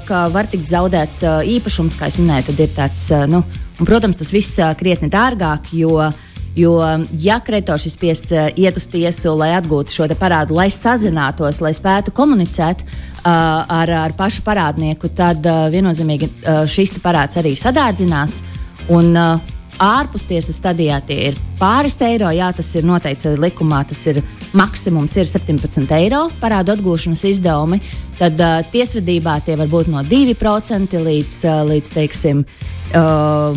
ka 0.06 0.25
var 0.32 0.49
tikt 0.50 0.68
zaudēts 0.70 1.25
īpašums, 1.56 1.99
kā 1.99 2.11
jau 2.11 2.25
minēju, 2.25 2.50
tad 2.50 2.64
ir 2.64 2.75
tāds, 2.76 3.06
nu, 3.30 3.42
un, 3.78 3.87
protams, 3.88 4.18
tas 4.20 4.32
viss 4.35 4.61
krietni 4.80 5.11
dārgāk. 5.12 5.73
Jo, 5.76 6.11
Jo, 6.59 6.80
ja 7.23 7.37
kreditors 7.47 7.85
ir 7.87 7.92
spiests 7.94 8.32
iet 8.59 8.78
uz 8.78 8.88
tiesu, 8.90 9.37
lai 9.38 9.52
atgūtu 9.54 9.94
šo 9.94 10.09
parādu, 10.18 10.56
lai 10.59 10.66
sazinātos, 10.75 11.61
lai 11.62 11.70
spētu 11.76 12.11
komunicēt 12.11 12.82
uh, 12.82 13.30
ar, 13.70 13.92
ar 14.09 14.16
pašu 14.18 14.42
parādnieku, 14.42 15.12
tad 15.14 15.47
uh, 15.47 15.68
viennozīmīgi 15.70 16.26
uh, 16.26 16.64
šis 16.66 16.97
parāds 17.04 17.38
arī 17.38 17.54
sadārdzinās. 17.54 18.40
Un, 18.90 19.14
uh, 19.14 19.38
ārpus 19.80 20.26
tiesas 20.28 20.58
stadijā 20.60 21.00
tie 21.06 21.16
ir 21.30 21.38
pāris 21.60 21.96
eiro. 22.04 22.30
Jā, 22.34 22.50
tas 22.56 22.68
ir 22.76 22.87
noteikts 22.88 23.28
likumā. 23.40 23.82
Tas 23.88 24.02
ir 24.12 24.20
maksimums 24.56 25.16
ir 25.16 25.28
17 25.30 25.94
eiro 25.96 26.26
parādu 26.40 26.75
atgūšanas 26.76 27.25
izdevumi. 27.32 27.80
Tad 28.20 28.40
uh, 28.40 28.60
tiesvedībā 28.72 29.38
tie 29.46 29.56
var 29.60 29.70
būt 29.72 29.90
no 29.92 30.04
2% 30.04 31.00
līdz, 31.06 31.40
uh, 31.49 31.62
līdz 31.70 31.92
teiksim, 31.96 32.44
uh, 32.92 33.56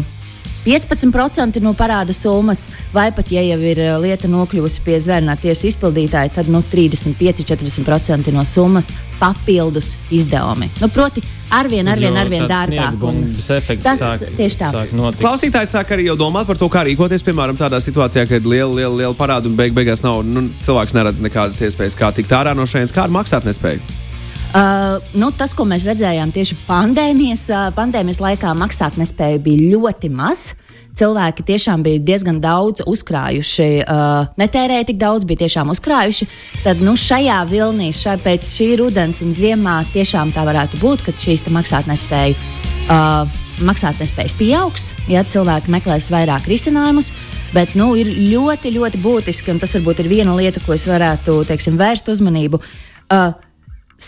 15% 0.66 1.60
no 1.62 1.74
parāda 1.74 2.14
summas, 2.16 2.66
vai 2.94 3.12
pat, 3.12 3.32
ja 3.32 3.42
jau 3.44 3.60
ir 3.60 3.80
uh, 3.84 3.98
lieta 4.02 4.28
nokļuvusi 4.32 4.84
pie 4.86 5.00
zvērnā 5.04 5.36
tiesu 5.42 5.68
izpildītāja, 5.72 6.32
tad 6.40 6.48
nu, 6.52 6.64
35-40% 6.72 8.32
no 8.34 8.46
summas 8.48 8.92
papildus 9.20 9.94
izdevumi. 10.12 10.70
Nu, 10.82 10.88
proti, 10.92 11.22
arvien, 11.54 11.88
arvien, 11.88 12.16
arvien 12.18 12.48
dārgāk. 12.50 13.02
un- 13.04 13.36
Tas 13.84 14.00
sāk, 14.00 14.24
tieši 14.38 14.58
tā. 14.60 14.72
sāk 14.72 14.92
notikt. 14.96 15.22
Klausītājs 15.24 15.76
sāk 15.76 15.92
arī 15.96 16.08
jau 16.10 16.16
domāt 16.20 16.48
par 16.48 16.58
to, 16.58 16.68
kā 16.70 16.84
rīkoties, 16.88 17.24
piemēram, 17.24 17.58
tādā 17.60 17.80
situācijā, 17.84 18.28
kad 18.28 18.42
ir 18.42 18.48
liela, 18.48 18.74
liela, 18.74 18.96
liela 18.96 19.14
parāda 19.14 19.46
un 19.48 19.56
beig 19.56 19.74
beigās 19.74 20.04
nav. 20.04 20.24
Nu, 20.26 20.50
cilvēks 20.64 20.94
neredz 20.94 21.20
nekādas 21.24 21.62
iespējas, 21.62 21.96
kā 21.96 22.12
tikt 22.14 22.30
ārā 22.32 22.56
no 22.56 22.64
šejienes, 22.64 22.92
kā 22.96 23.04
ar 23.04 23.10
maksātnespēju. 23.10 23.80
Uh, 24.54 25.02
nu, 25.18 25.32
tas, 25.34 25.50
ko 25.58 25.66
mēs 25.66 25.82
redzējām 25.90 26.30
tieši 26.30 26.56
pandēmijas, 26.68 27.48
uh, 27.50 27.72
pandēmijas 27.74 28.20
laikā, 28.22 28.52
maksātnespēja 28.54 29.40
bija 29.42 29.72
ļoti 29.72 30.12
maz. 30.14 30.52
Cilvēki 30.94 31.42
tiešām 31.48 31.82
bija 31.82 31.98
diezgan 32.06 32.38
daudz 32.38 32.84
uzkrājuši, 32.86 33.66
uh, 33.82 34.28
netērēja 34.38 34.86
tik 34.92 35.00
daudz, 35.02 35.26
bija 35.26 35.42
tiešām 35.48 35.72
uzkrājuši. 35.74 36.28
Tad 36.68 36.84
nu, 36.86 36.94
šajā 36.94 37.40
vilnī, 37.50 37.88
šai, 37.98 38.20
pēc 38.22 38.46
šī 38.46 38.68
rudens 38.84 39.24
un 39.26 39.34
ziemā, 39.34 39.80
tiešām 39.90 40.36
tā 40.36 40.44
varētu 40.46 40.78
būt, 40.84 41.02
ka 41.08 41.16
šīs 41.18 41.48
maksātnespēja. 41.50 42.38
Uh, 42.84 43.40
Maksātnespējas 43.64 44.34
pieaugs, 44.38 44.88
ja 45.08 45.22
cilvēki 45.30 45.72
meklēs 45.72 46.10
vairāk 46.12 46.46
risinājumus, 46.50 47.12
bet 47.54 47.74
nu, 47.80 47.92
ir 47.98 48.10
ļoti, 48.10 48.74
ļoti 48.76 49.02
būtiski, 49.02 49.54
un 49.54 49.62
tas 49.62 49.74
varbūt 49.78 50.02
ir 50.02 50.10
viena 50.12 50.34
lieta, 50.38 50.62
ko 50.62 50.74
es 50.76 50.86
varētu 50.90 51.40
teiksim, 51.50 51.78
vērst 51.80 52.10
uzmanību. 52.14 52.60
Uh, 53.14 53.30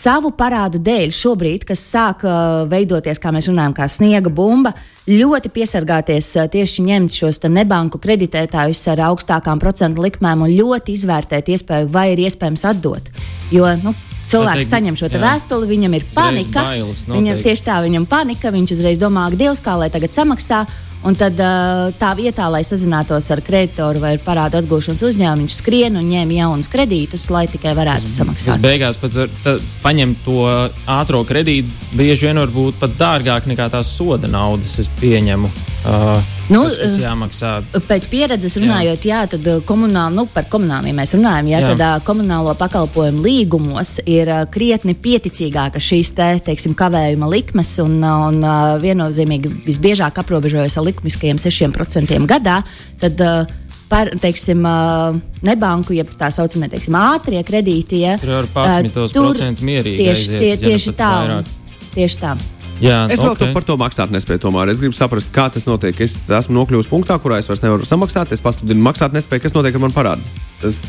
savu 0.05 0.31
parādu 0.37 0.79
dēļ, 0.85 1.13
šobrīd, 1.15 1.65
kas 1.67 1.81
sāk 1.89 2.25
uh, 2.27 2.63
veidoties, 2.69 3.19
kā 3.21 3.31
mēs 3.33 3.49
runājam, 3.49 3.75
kā 3.77 3.87
sniega 3.89 4.31
bumba, 4.33 4.75
ļoti 5.09 5.51
piesargāties 5.55 6.31
uh, 6.37 6.49
tieši 6.51 6.85
ņemt 6.85 7.15
šos 7.15 7.41
nebanku 7.49 8.01
kreditētājus 8.03 8.83
ar 8.93 9.07
augstākām 9.09 9.61
procentu 9.61 10.05
likmēm 10.05 10.45
un 10.45 10.53
ļoti 10.53 10.97
izvērtēt 10.97 11.49
iespēju, 11.55 11.89
vai 11.93 12.11
ir 12.13 12.25
iespējams 12.27 12.67
atdot. 12.71 13.09
Jo, 13.53 13.71
nu, 13.81 13.95
Cilvēks 14.25 14.63
teikt, 14.63 14.71
saņem 14.71 14.95
šo 14.97 15.09
vēstuli, 15.21 15.67
viņam 15.69 15.95
ir 15.99 16.05
panika. 16.15 16.63
bailes 16.65 17.03
Viņam 17.05 17.35
noteikti. 17.37 17.45
tieši 17.45 17.65
tā, 17.67 17.75
viņam 17.85 18.07
panika, 18.09 18.53
viņš 18.55 18.73
uzreiz 18.73 19.01
domā, 19.01 19.27
ka 19.29 19.37
Dievs 19.37 19.61
kā 19.61 19.75
lai 19.77 19.91
tagad 19.93 20.15
samaksā. 20.17 20.63
Un 21.05 21.13
tad 21.19 21.37
tā 21.99 22.11
vietā, 22.17 22.47
lai 22.49 22.63
sazinātos 22.65 23.27
ar 23.33 23.41
kreditoru 23.45 24.01
vai 24.01 24.15
ar 24.15 24.23
parādu 24.25 24.57
atgūšanas 24.57 25.03
uzņēmumu, 25.05 25.45
viņš 25.45 25.57
skrien 25.59 25.99
un 25.99 26.07
ņem 26.09 26.33
jaunus 26.33 26.71
kredītus, 26.71 27.27
lai 27.33 27.45
tikai 27.51 27.75
varētu 27.77 28.09
Kas 28.09 28.17
samaksāt. 28.23 28.63
beigās 28.63 28.97
pat 28.97 29.13
var 29.19 29.29
ta, 29.43 29.57
paņemt 29.83 30.23
to 30.25 30.39
ātrā 30.89 31.21
kredītu, 31.29 31.69
bieži 31.93 32.29
vien 32.29 32.41
var 32.41 32.53
būt 32.55 32.81
pat 32.81 32.97
dārgāk 32.97 33.45
nekā 33.51 33.69
tās 33.77 33.93
soda 33.97 34.31
naudas, 34.31 34.79
es 34.81 34.89
pieņemu. 35.01 35.51
Uh, 35.85 36.17
Nu, 36.45 36.59
nu, 36.61 36.69
kas, 36.69 36.95
jāmaksā. 37.01 37.51
Pēc 37.87 38.05
pieredzes 38.09 38.53
runājot, 38.61 39.05
jā, 39.09 39.23
tad 39.29 39.47
uh, 39.49 39.61
komunāli, 39.65 40.13
nu, 40.13 40.27
par 40.29 40.45
komunāliem 40.49 40.91
ja 40.93 40.97
mēs 40.99 41.13
runājam, 41.17 41.49
jā, 41.49 41.61
Jā. 41.63 41.71
tad 41.71 41.81
uh, 41.81 41.93
komunālo 42.05 42.53
pakalpojumu 42.59 43.23
līgumos 43.25 43.95
ir 44.05 44.29
uh, 44.29 44.43
krietni 44.53 44.93
pieticīgāka 44.93 45.81
šīs 45.81 46.13
te, 46.17 46.27
teiksim, 46.45 46.75
kavējuma 46.77 47.29
likmes 47.31 47.73
un, 47.81 47.97
un 47.97 48.37
uh, 48.45 48.75
viennozīmīgi 48.81 49.53
visbiežāk 49.65 50.21
aprobežojas 50.21 50.77
ar 50.77 50.85
likumiskajiem 50.95 51.41
6% 51.43 52.25
gadā. 52.31 52.63
Tad, 53.03 53.21
uh, 53.21 53.61
Par, 53.85 54.09
teiksim, 54.17 54.63
uh, 54.65 55.13
nebanku, 55.45 55.93
jeb 55.93 56.09
tā 56.17 56.31
saucamie 56.33 56.71
teiksim, 56.71 56.95
ātrie 56.97 57.43
kredīti. 57.45 57.99
Ja, 58.01 58.15
Tur 58.17 58.31
var 58.33 58.47
uh, 58.49 58.79
11% 58.81 59.61
mierīgi 59.61 59.99
Tieši, 60.01 60.23
aiziet, 60.25 60.39
tie, 60.41 60.49
ja 60.49 60.57
ne 60.57 60.71
tieši 60.71 60.93
tā. 60.97 61.11
vairāk. 61.21 61.51
Tieši 61.93 62.17
tā. 62.23 62.33
Jā, 62.83 63.05
Es 63.11 63.19
vēl 63.21 63.31
okay. 63.31 63.53
par 63.55 63.63
to 63.63 63.77
maksāt 63.79 64.11
nespēju. 64.11 64.41
Tomēr 64.47 64.69
es 64.73 64.81
gribu 64.83 64.95
saprast, 64.97 65.31
kā 65.35 65.47
tas 65.53 65.63
notiek. 65.69 65.95
Es 66.03 66.29
esmu 66.29 66.57
nokļuvis 66.59 66.89
punktā, 66.91 67.15
kurā 67.23 67.39
es 67.39 67.47
vairs 67.47 67.63
nevaru 67.63 67.87
samaksāt. 67.87 68.31
Es 68.35 68.43
pasludinu 68.43 68.83
maksāt 68.83 69.15
nespēju, 69.15 69.45
kas 69.47 69.55
notiek 69.55 69.75
ar 69.75 69.85
manu 69.87 69.95
parādu. 69.95 70.21
Tas 70.61 70.83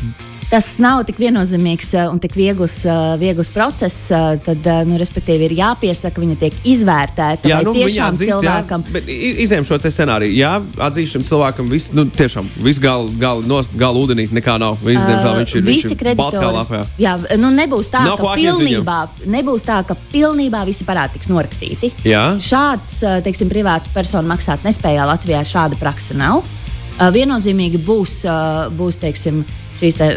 Tas 0.47 0.77
nav 0.79 1.01
tik 1.03 1.17
viennozīmīgs 1.19 1.89
uh, 1.97 2.05
un 2.07 2.21
tik 2.23 2.31
viegls, 2.39 2.77
uh, 2.87 3.17
viegls 3.19 3.49
process. 3.51 4.05
uh, 4.15 4.37
Tad, 4.39 4.63
nu, 4.87 4.95
respektīvi, 4.95 5.49
ir 5.49 5.55
jāpiesaka, 5.57 6.21
viņa 6.23 6.37
tiek 6.39 6.53
izvērtēta. 6.63 7.49
Jā, 7.51 7.57
nu, 7.67 7.73
tiešām 7.75 8.13
atzīst, 8.13 8.31
cilvēkam 8.31 8.85
jā, 8.87 8.93
bet 8.95 9.09
i- 9.11 9.33
izējām 9.43 9.65
šo 9.67 9.75
scenāriju. 9.83 10.31
Jā, 10.39 10.53
atzīst 10.87 11.17
šim 11.17 11.25
cilvēkam, 11.27 11.67
viss, 11.67 11.91
nu, 11.91 12.05
tiešām, 12.05 12.47
viss 12.63 12.79
gala 12.79 13.11
gal, 13.19 13.43
nost- 13.43 13.75
gala 13.75 13.99
ūdenī 13.99 14.29
nekā 14.31 14.55
nav. 14.63 14.79
Viss, 14.87 15.03
diemžēl, 15.03 15.35
viņš 15.41 15.55
ir, 15.57 15.61
Uh, 15.61 15.67
visi 15.67 15.87
viņš 15.87 15.91
ir 15.91 15.97
kā 15.97 16.15
kreditori. 16.15 16.85
Jā, 17.03 17.17
nu 17.43 17.51
nebūs 17.51 17.91
tā, 17.91 18.05
Nav 18.07 18.17
ka 18.23 18.31
pilnībā, 18.39 18.99
nebūs 19.27 19.67
tā, 19.67 19.81
ka 19.85 19.99
pilnībā 20.15 20.63
visi 20.65 20.87
parādi 20.87 21.19
tiks 21.19 21.27
norakstīti. 21.27 21.76
Jā. 22.07 22.23
Šāds, 22.41 22.99
uh, 23.05 23.19
teiksim, 23.25 23.51
privātu 23.51 23.91
personu 23.95 24.29
maksāt 24.31 24.65
nespējā 24.65 25.05
Latvijā 25.07 25.43
šāda 25.47 25.79
praksa 25.79 26.17
nav. 26.17 26.41
Uh, 26.41 27.07
Viennozīmīgi 27.13 27.81
būs, 27.85 28.19
uh, 28.25 28.67
būs 28.73 28.99
teiksim, 29.01 29.43
šīs 29.77 29.97
te, 29.99 30.07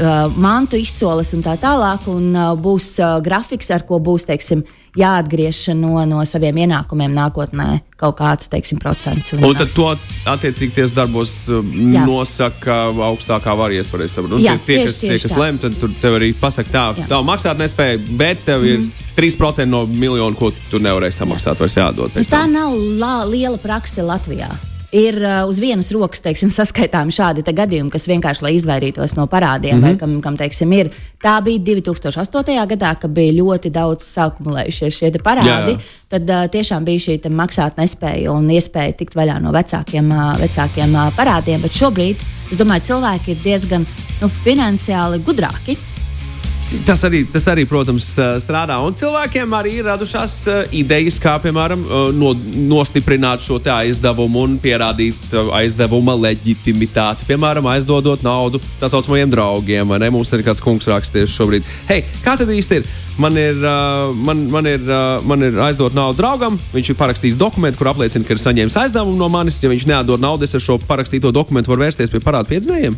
mantu 0.40 0.78
izsoles 0.80 1.34
un 1.36 1.42
tā 1.44 1.52
tālāk, 1.60 2.06
un 2.08 2.32
būs 2.64 2.94
grafiks, 3.20 3.68
ar 3.74 3.84
ko 3.84 3.98
būs 4.00 4.24
teiksim, 4.30 4.62
jāatgriež 4.96 5.68
no, 5.78 6.00
no 6.08 6.22
saviem 6.26 6.62
ienākumiem 6.64 7.12
nākotnē 7.14 7.66
kaut 8.00 8.16
kāds 8.18 8.50
teiksim, 8.50 8.80
procents. 8.82 9.34
Un, 9.34 9.44
Un 9.46 9.58
tad 9.58 9.70
to 9.74 9.90
attiecīgi 10.30 10.74
tiesas 10.78 10.94
darbos 10.96 11.34
um, 11.52 11.68
Jā. 11.92 12.06
nosaka 12.08 12.78
augstākā 13.10 13.54
vara 13.58 13.76
iespējas. 13.76 14.16
Nu, 14.24 14.40
tie, 14.40 14.56
tie, 14.66 14.80
kas, 14.88 15.02
tie, 15.04 15.18
kas 15.20 15.36
tā. 15.36 15.42
lem, 15.44 15.60
tad 15.62 15.76
tur 15.78 16.16
arī 16.16 16.32
pasaka, 16.40 16.72
tā, 16.72 17.06
tā 17.10 17.20
maksāt 17.26 17.60
nespēja, 17.60 18.00
bet 18.18 18.42
tev 18.48 18.66
ir 18.66 18.88
3% 19.16 19.68
no 19.70 19.84
miljonu, 19.86 20.36
ko 20.38 20.52
tu 20.70 20.80
nevarēsi 20.82 21.22
samaksāt, 21.22 21.60
vairs 21.60 21.76
jādod. 21.76 22.18
Tā 22.30 22.44
nav 22.50 22.74
la, 23.00 23.20
liela 23.28 23.58
praksa 23.60 24.06
Latvijā. 24.06 24.50
Ir 24.90 25.14
uh, 25.22 25.44
uz 25.46 25.60
vienas 25.62 25.92
rokas 25.94 26.18
teiksim, 26.24 26.50
saskaitāmi 26.58 27.14
šādi 27.14 27.44
gadījumi, 27.46 27.92
kas 27.94 28.08
vienkārši 28.10 28.42
lai 28.42 28.54
izvairītos 28.56 29.14
no 29.14 29.28
parādiem, 29.30 29.76
mm 29.76 29.82
-hmm. 29.82 29.86
vai 29.86 29.96
kam, 29.96 30.20
kam 30.20 30.36
teiksim, 30.36 30.72
ir. 30.72 30.90
Tā 31.22 31.36
bija 31.44 31.58
2008. 31.58 32.66
gadā, 32.66 32.94
kad 32.98 33.10
bija 33.10 33.32
ļoti 33.32 33.70
daudz 33.70 34.04
sākumulējušies 34.16 34.98
šie 34.98 35.12
parādi. 35.22 35.48
Jā, 35.48 35.68
jā. 35.68 35.78
Tad 36.08 36.30
uh, 36.30 36.48
tiešām 36.50 36.84
bija 36.84 36.98
šī 36.98 37.20
te 37.20 37.28
maksāt 37.28 37.78
nespēja 37.78 38.32
un 38.32 38.50
iespēja 38.50 38.96
tikt 38.96 39.14
vaļā 39.14 39.40
no 39.40 39.52
vecākiem, 39.52 40.10
uh, 40.10 40.38
vecākiem 40.40 40.94
uh, 40.94 41.14
parādiem. 41.16 41.62
Bet 41.62 41.72
šobrīd, 41.72 42.16
es 42.52 42.58
domāju, 42.58 42.82
cilvēki 42.82 43.30
ir 43.30 43.36
diezgan 43.44 43.86
nu, 44.20 44.28
finansiāli 44.28 45.22
gudrāki. 45.22 45.76
Tas 46.86 47.00
arī, 47.02 47.24
tas 47.26 47.42
arī, 47.50 47.64
protams, 47.66 48.04
strādā. 48.44 48.76
Un 48.86 48.94
cilvēkiem 48.94 49.54
arī 49.58 49.72
ir 49.80 49.88
radušās 49.90 50.36
idejas, 50.78 51.16
kā, 51.18 51.32
piemēram, 51.42 51.82
no, 52.14 52.30
nostiprināt 52.70 53.42
šo 53.42 53.58
aizdevumu 53.74 54.44
un 54.46 54.54
pierādīt 54.62 55.34
aizdevuma 55.58 56.14
leģitimitāti. 56.28 57.26
Piemēram, 57.26 57.66
aizdodot 57.72 58.22
naudu 58.22 58.62
tā 58.78 58.86
saucamajiem 58.92 59.34
draugiem. 59.34 59.96
Mums 60.14 60.30
ir 60.36 60.46
kāds 60.46 60.62
kungs 60.62 60.86
rakstīts 60.90 61.34
šobrīd. 61.34 61.66
Hei, 61.90 62.04
kā 62.22 62.38
tad 62.38 62.54
īsti 62.54 62.78
ir? 62.78 62.90
Man 63.20 63.34
ir, 63.36 63.58
man, 64.22 64.46
man 64.54 64.70
ir, 64.70 64.86
man 65.26 65.42
ir 65.44 65.58
aizdot 65.66 65.96
naudu 65.98 66.22
draugam, 66.22 66.54
viņš 66.70 66.94
ir 66.94 67.00
parakstījis 67.02 67.40
dokumentu, 67.40 67.82
kur 67.82 67.90
apliecina, 67.90 68.24
ka 68.24 68.36
ir 68.36 68.44
saņēmis 68.46 68.78
aizdevumu 68.84 69.18
no 69.18 69.26
manis. 69.32 69.58
Ja 69.58 69.74
viņš 69.74 69.90
neatdod 69.90 70.22
naudu, 70.22 70.46
es 70.46 70.54
ar 70.54 70.62
šo 70.70 70.78
parakstīto 70.86 71.34
dokumentu 71.34 71.74
varu 71.74 71.88
vērsties 71.88 72.14
pie 72.14 72.22
parādu 72.22 72.54
piedzinējiem. 72.54 72.94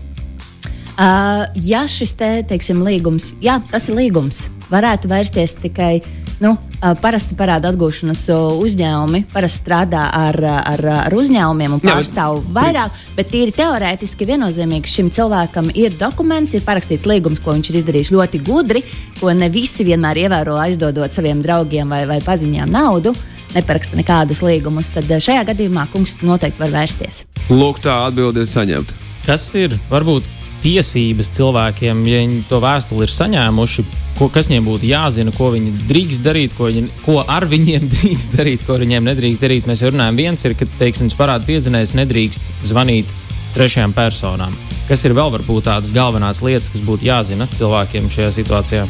Uh, 0.93 1.47
ja 1.57 1.87
šis 1.89 2.13
te, 2.21 2.27
teiksim, 2.45 2.83
līgums, 2.85 3.31
jā, 3.41 3.63
tas 3.71 3.89
ir 3.89 3.97
līgums, 3.97 4.43
varētu 4.69 5.09
vērsties 5.09 5.55
tikai 5.63 6.03
nu, 6.43 6.51
uh, 6.53 6.93
parasti 7.01 7.33
parāda 7.39 7.71
atgūšanas 7.73 8.27
uh, 8.35 8.59
uzņēmumi, 8.61 9.23
parasti 9.33 9.63
strādā 9.63 10.03
ar, 10.19 10.37
uh, 10.37 10.59
ar, 10.75 10.83
ar 11.07 11.17
uzņēmumiem 11.17 11.79
un 11.79 11.81
Jā, 11.81 11.95
pārstāv 11.95 12.43
vairāk, 12.53 12.99
bet 13.17 13.31
tīri 13.33 13.55
teorētiski 13.57 14.29
viennozīmīgi 14.35 14.93
šim 14.93 15.09
cilvēkam 15.17 15.71
ir 15.81 15.97
dokuments, 15.97 16.53
ir 16.59 16.67
parakstīts 16.67 17.09
līgums, 17.09 17.41
ko 17.41 17.57
viņš 17.57 17.73
ir 17.73 17.81
izdarījis 17.81 18.13
ļoti 18.13 18.43
gudri, 18.45 18.85
ko 19.17 19.33
ne 19.33 19.49
visi 19.55 19.89
vienmēr 19.89 20.27
ievēro 20.27 20.59
aizdodot 20.61 21.17
saviem 21.17 21.41
draugiem 21.41 21.89
vai, 21.89 22.05
vai 22.11 22.21
paziņām 22.21 22.69
naudu. 22.75 23.15
Neparaksta 23.57 23.97
nekādus 23.97 24.45
līgumus, 24.45 24.93
tad 24.93 25.09
šajā 25.09 25.49
gadījumā 25.55 25.89
kungs 25.93 26.19
noteikti 26.21 26.61
var 26.61 26.77
vērsties. 26.77 27.25
Lūk, 27.49 27.81
tā 27.85 27.99
atbilde 28.11 28.45
ir 28.45 28.53
saņemta. 28.53 28.97
Kas 29.25 29.49
ir 29.57 29.77
varbūt 29.89 30.29
tiesības 30.63 31.33
cilvēkiem, 31.37 32.05
ja 32.09 32.23
viņi 32.23 32.43
to 32.49 32.61
vēstuli 32.63 33.07
ir 33.07 33.13
saņēmuši, 33.15 33.85
ko, 34.19 34.29
kas 34.33 34.51
viņiem 34.51 34.69
būtu 34.69 34.89
jāzina, 34.91 35.35
ko 35.37 35.51
viņi 35.55 35.73
drīkst 35.91 36.23
darīt, 36.25 36.55
ko, 36.59 36.71
viņi, 36.71 36.91
ko 37.05 37.19
ar 37.23 37.47
viņiem 37.51 37.89
drīkst 37.95 38.37
darīt, 38.39 38.67
ko 38.67 38.77
ar 38.77 38.87
viņiem 38.87 39.11
nedrīkst 39.11 39.43
darīt. 39.43 39.69
Mēs 39.71 39.85
jau 39.85 39.93
runājam, 39.93 40.21
viens 40.23 40.47
ir, 40.47 40.57
ka, 40.59 40.69
teiksim, 40.79 41.11
parāda 41.19 41.49
piedzinējs 41.49 41.97
nedrīkst 41.99 42.55
zvanīt 42.71 43.11
trešajām 43.57 43.93
personām. 43.97 44.55
Kas 44.89 45.05
ir 45.07 45.17
vēl 45.17 45.35
varbūt 45.35 45.69
tādas 45.69 45.93
galvenās 45.95 46.43
lietas, 46.45 46.73
kas 46.73 46.85
būtu 46.87 47.09
jāzina 47.09 47.49
cilvēkiem 47.53 48.11
šajā 48.13 48.33
situācijā? 48.41 48.87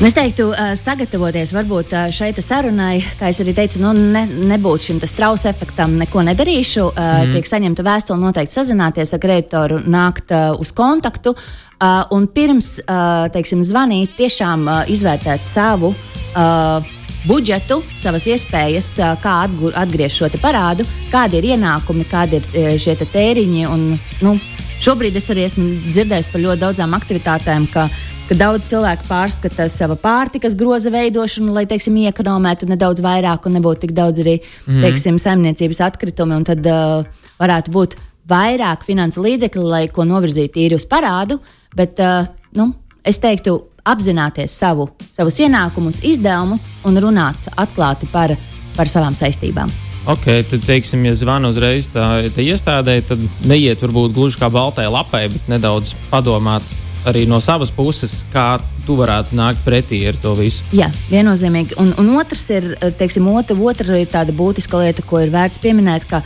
Nu, 0.00 0.06
Es 0.06 0.14
teiktu, 0.16 0.46
uh, 0.48 0.70
sagatavoties 0.80 1.50
varbūt 1.52 1.90
uh, 1.92 2.06
šai 2.08 2.30
sarunai, 2.40 3.02
kā 3.18 3.28
es 3.28 3.36
arī 3.42 3.52
teicu, 3.52 3.82
nu, 3.82 3.90
ne, 3.92 4.22
nebūt 4.48 4.86
šim 4.86 5.00
te 5.02 5.04
strausa 5.04 5.50
efektam, 5.50 5.98
neko 6.00 6.22
nedarīšu. 6.24 6.86
Uh, 6.86 6.94
mm. 6.96 7.34
Tiek 7.36 7.48
saņemta 7.50 7.84
vēstule, 7.84 8.16
noteikti 8.22 8.56
sazināties 8.56 9.12
ar 9.12 9.20
kreditoru, 9.20 9.82
nākt 9.84 10.32
uh, 10.32 10.54
uz 10.56 10.72
kontaktu. 10.72 11.34
Uh, 11.36 12.00
un 12.16 12.24
pirms, 12.32 12.78
uh, 12.80 13.28
teiksim, 13.34 13.60
zvanīt, 13.60 14.16
tiešām 14.16 14.64
uh, 14.64 14.80
izvērtēt 14.88 15.44
savu. 15.44 15.92
Uh, 16.32 16.96
Budžetu, 17.28 17.82
savas 18.00 18.24
iespējas, 18.32 18.94
uh, 19.04 19.18
kā 19.20 19.42
atgriezt 19.76 20.16
šo 20.16 20.32
parādu, 20.40 20.88
kādi 21.12 21.42
ir 21.42 21.52
ienākumi, 21.58 22.08
kādi 22.08 22.40
ir 22.40 22.48
uh, 22.54 22.78
šie 22.80 22.96
tēriņi. 23.04 23.66
Un, 23.68 23.90
nu, 24.24 24.38
šobrīd 24.80 25.20
es 25.20 25.28
arī 25.28 25.44
esmu 25.44 25.74
dzirdējis 25.90 26.32
par 26.32 26.48
ļoti 26.48 26.64
daudzām 26.64 26.96
aktivitātēm, 26.96 27.68
ka 27.68 27.90
ka 28.30 28.36
daudz 28.38 28.68
cilvēku 28.68 29.08
pārskata 29.08 29.64
savu 29.66 29.96
pārtikas 29.98 30.54
groza 30.58 30.92
veidošanu, 30.94 31.50
lai, 31.56 31.64
teiksim, 31.66 31.96
iekonomētu 32.04 32.68
nedaudz 32.70 33.02
vairāk 33.02 33.48
un 33.48 33.56
nebūtu 33.58 33.88
tik 33.88 33.94
daudz 33.96 34.22
arī, 34.22 34.36
mm. 34.68 34.84
teiksim, 34.84 35.16
saimniecības 35.18 35.80
atkritumi. 35.88 36.36
Un 36.38 36.44
tad 36.46 36.68
uh, 36.70 37.24
varētu 37.40 37.74
būt 37.74 37.96
vairāk 38.30 38.84
finansu 38.86 39.24
līdzekļu, 39.24 39.64
lai 39.66 39.82
ko 39.90 40.06
novirzītu 40.06 40.62
īri 40.62 40.78
uz 40.78 40.86
parādu. 40.86 41.40
Bet, 41.74 41.98
uh, 41.98 42.28
nu, 42.54 42.68
es 43.02 43.18
teiktu, 43.18 43.56
apzināties 43.90 44.54
savu, 44.60 44.86
savus 45.16 45.40
ienākumus, 45.42 45.98
izdevumus 46.06 46.68
un 46.86 47.00
runāt 47.02 47.48
atklāti 47.58 48.06
par, 48.12 48.36
par 48.76 48.90
savām 48.92 49.16
saistībām. 49.18 49.72
Ok, 50.10 50.28
tad, 50.52 50.62
teiksim, 50.68 51.02
ja 51.08 51.16
zvanu 51.18 51.50
uzreiz 51.50 51.90
tā, 51.90 52.06
tā 52.30 52.46
iestādē, 52.46 53.00
tad 53.10 53.26
neiet 53.50 53.82
varbūt 53.82 54.14
gluži 54.14 54.38
kā 54.38 54.52
baltai 54.52 54.86
lapai, 54.86 55.26
bet 55.34 55.50
nedaudz 55.50 55.96
padomāt 56.12 56.70
arī 57.08 57.26
no 57.28 57.40
savas 57.40 57.72
puses, 57.72 58.20
kā 58.32 58.58
tu 58.86 58.96
varētu 58.98 59.36
nākt 59.38 59.62
pretī 59.64 60.02
ar 60.08 60.18
to 60.20 60.34
visu. 60.38 60.64
Jā, 60.76 60.90
viennozīmīgi. 61.10 61.76
Un, 61.80 61.92
un 62.00 62.10
otrs 62.20 62.46
ir, 62.52 62.72
teiksim, 62.98 63.28
otra, 63.32 63.56
otra 63.56 64.00
ir 64.00 64.10
tāda 64.10 64.34
būtiska 64.36 64.82
lieta, 64.82 65.04
ko 65.06 65.22
ir 65.24 65.32
vērts 65.32 65.62
pieminēt, 65.62 66.06
ka 66.10 66.22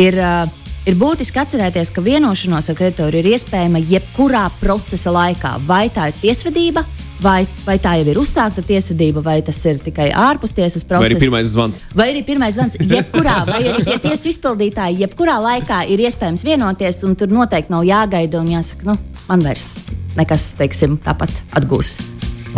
ir, 0.00 0.18
uh, 0.20 0.46
ir 0.88 0.98
būtiski 1.00 1.42
atcerēties, 1.42 1.92
ka 1.92 2.04
vienošanos 2.04 2.70
ar 2.70 2.78
kreditoru 2.78 3.20
ir 3.20 3.32
iespējama 3.34 3.82
jebkurā 3.82 4.46
procesa 4.60 5.12
laikā. 5.14 5.56
Vai 5.68 5.86
tā 5.92 6.10
ir 6.12 6.20
tiesvedība, 6.22 6.86
vai, 7.22 7.46
vai 7.64 7.76
tā 7.82 7.96
jau 8.00 8.06
ir 8.12 8.20
uzsākta 8.20 8.64
tiesvedība, 8.66 9.22
vai 9.24 9.38
tas 9.44 9.58
ir 9.68 9.80
tikai 9.82 10.08
ārpus 10.12 10.54
tiesas 10.56 10.84
process. 10.84 11.06
Vai 11.06 11.10
arī 11.10 11.20
pirmais 11.22 11.52
zvans? 11.52 11.82
Vai 11.96 12.08
arī 12.12 12.22
pirmais 12.26 12.56
zvans, 12.56 12.78
jebkurā, 12.96 13.38
vai 13.48 13.60
arī 13.72 13.84
tie 13.86 13.98
tiesu 14.08 14.30
izpildītāji, 14.32 15.02
jebkurā 15.04 15.38
laikā 15.44 15.82
ir 15.92 16.04
iespējams 16.06 16.44
vienoties, 16.46 17.02
un 17.08 17.16
tur 17.18 17.32
noteikti 17.32 17.74
nav 17.74 17.86
jāgaida 17.88 18.40
un 18.42 18.52
jāsaka, 18.56 18.90
nu, 18.90 18.98
man 19.30 19.46
vairs 19.46 19.68
nekas, 20.16 20.50
teiksim, 20.58 20.98
tāpat 21.04 21.32
atgūs. 21.58 21.96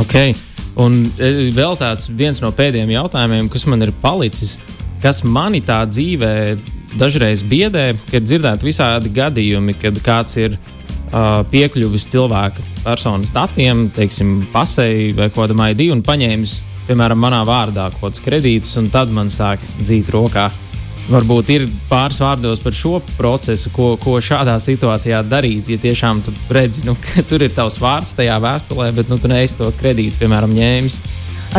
Okay. 0.05 0.35
Un 0.79 1.01
e, 1.19 1.51
vēl 1.55 1.75
tāds 1.79 2.07
viens 2.15 2.39
no 2.43 2.53
pēdējiem 2.55 2.93
jautājumiem, 2.95 3.49
kas 3.51 3.67
man 3.67 3.83
ir 3.83 3.91
palicis, 4.03 4.57
kas 5.03 5.25
manī 5.27 5.61
tā 5.67 5.81
dzīvē 5.91 6.35
dažreiz 6.99 7.43
biedē, 7.47 7.91
kad 8.13 8.25
dzirdēt 8.25 8.63
visādi 8.65 9.11
gadījumi, 9.15 9.75
kad 9.83 9.99
kāds 10.05 10.39
ir 10.41 10.55
uh, 10.55 11.43
piekļuvis 11.51 12.07
cilvēka 12.15 12.65
personas 12.89 13.33
datiem, 13.35 13.89
teiksim, 13.95 14.39
pasēji 14.53 15.13
vai 15.19 15.29
kaut 15.29 15.47
kādam 15.47 15.65
ID 15.67 15.91
un 15.93 16.05
paņēmis, 16.07 16.55
piemēram, 16.89 17.21
manā 17.21 17.43
vārdā 17.49 17.91
kaut 17.93 18.09
kādus 18.09 18.25
kredītus, 18.25 18.73
un 18.81 18.89
tad 18.93 19.13
man 19.13 19.31
sāk 19.33 19.63
dzīt 19.83 20.09
rokā. 20.15 20.49
Varbūt 21.09 21.51
ir 21.55 21.63
pāris 21.89 22.19
vārdos 22.21 22.61
par 22.61 22.75
šo 22.77 22.99
procesu, 23.17 23.71
ko, 23.73 23.95
ko 24.01 24.19
šādā 24.21 24.59
situācijā 24.61 25.23
darīt. 25.25 25.71
Ja 25.73 25.81
tiešām 25.81 26.21
tu 26.25 26.35
redzi, 26.53 26.85
nu, 26.89 26.97
ka 27.05 27.25
tur 27.29 27.45
ir 27.45 27.55
tavs 27.57 27.79
vārds 27.81 28.13
tajā 28.19 28.37
vēstulē, 28.45 28.91
bet 28.97 29.13
nu, 29.13 29.21
tu 29.21 29.31
neesi 29.33 29.57
to 29.61 29.71
kredītu, 29.81 30.21
piemēram, 30.21 30.53
ņēmis. 30.57 31.01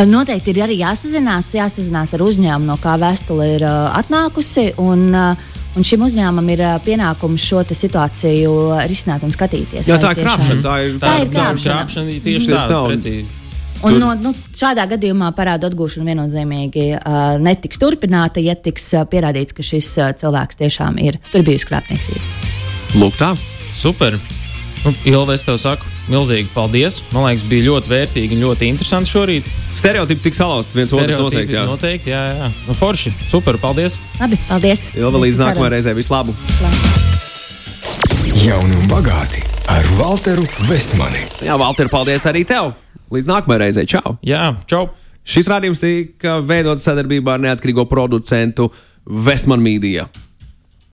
Noteikti 0.06 0.54
ir 0.54 0.60
arī 0.68 0.76
jāsazinās, 0.84 1.48
jāsazinās 1.58 2.14
ar 2.14 2.22
uzņēmumu, 2.22 2.70
no 2.70 2.76
kā 2.82 2.94
vēstule 3.02 3.48
ir 3.56 3.66
uh, 3.66 3.88
atnākusi. 3.98 4.68
Un, 4.86 5.08
uh, 5.18 5.50
Un 5.78 5.86
šim 5.86 6.02
uzņēmumam 6.08 6.48
ir 6.56 6.64
pienākums 6.86 7.44
šo 7.46 7.62
situāciju 7.68 8.54
risināt 8.90 9.26
un 9.26 9.34
skatīties. 9.36 9.90
Jā, 9.90 10.00
tā 10.02 10.16
ir 10.16 10.24
krāpšana. 10.24 10.64
Tā 10.66 10.78
ir, 10.86 10.96
tā 11.02 11.12
ir 11.22 11.30
krāpšana. 11.30 11.76
krāpšana 11.76 12.16
tieši 12.26 12.56
tā, 12.56 12.64
tā 12.72 12.80
precīzi. 12.88 13.36
Un 13.88 13.96
no, 14.02 14.10
nu, 14.20 14.34
šādā 14.60 14.84
gadījumā 14.92 15.30
parādu 15.38 15.70
atgūšana 15.70 16.10
viennozīmīgi 16.10 16.88
uh, 16.98 17.38
netiks 17.40 17.80
turpināta, 17.80 18.44
ja 18.44 18.58
tiks 18.60 18.90
uh, 18.98 19.06
pierādīts, 19.08 19.56
ka 19.56 19.64
šis 19.64 19.94
uh, 20.02 20.10
cilvēks 20.20 20.60
tiešām 20.60 21.00
ir 21.06 21.22
tur 21.30 21.46
bijusi 21.48 21.70
krāpniecība. 21.70 22.26
Lūk, 23.00 23.16
tā. 23.22 23.32
Super. 23.80 24.20
Nu, 24.86 24.94
Ilva, 25.10 25.36
es 25.36 25.44
tev 25.44 25.58
saku, 25.60 25.88
milzīgi 26.08 26.48
paldies. 26.54 27.02
Man 27.12 27.26
liekas, 27.28 27.44
bija 27.50 27.66
ļoti 27.68 27.92
vērtīgi 27.92 28.38
un 28.38 28.46
ļoti 28.48 28.70
interesanti 28.72 29.12
šorīt. 29.12 29.50
Stereotipi 29.76 30.24
tik 30.24 30.38
salauzti 30.38 30.78
viens 30.80 30.94
otrs 30.96 31.20
noteikti. 31.20 31.58
Jā, 31.58 31.66
noteikti, 31.68 32.14
jā, 32.14 32.22
jā. 32.38 32.48
Nu, 32.70 32.76
forši, 32.80 33.12
super, 33.28 33.60
paldies. 33.60 33.98
Labi, 34.22 34.40
paldies. 34.48 34.88
Ilva, 34.96 35.20
līdz 35.26 35.42
nākamajai 35.44 35.74
reizei 35.76 35.96
vislabāk. 35.98 36.48
Jauni 38.40 38.78
un 38.80 38.88
bagāti 38.88 39.44
ar 39.68 39.84
Walteru 40.00 40.46
Vestmani. 40.70 41.26
Jā, 41.44 41.60
Valter, 41.60 41.92
paldies 41.92 42.24
arī 42.30 42.46
tev. 42.48 42.72
Līdz 43.12 43.28
nākamajai 43.34 43.66
reizei. 43.66 43.90
Čau! 43.90 44.16
Jā, 44.26 44.54
čau! 44.70 44.88
Šis 45.30 45.50
rādījums 45.52 45.82
tika 45.84 46.40
veidots 46.42 46.88
sadarbībā 46.88 47.36
ar 47.36 47.44
neatkarīgo 47.44 47.84
producentu 47.92 48.70
Vestman 49.06 49.62
Media. 49.62 50.08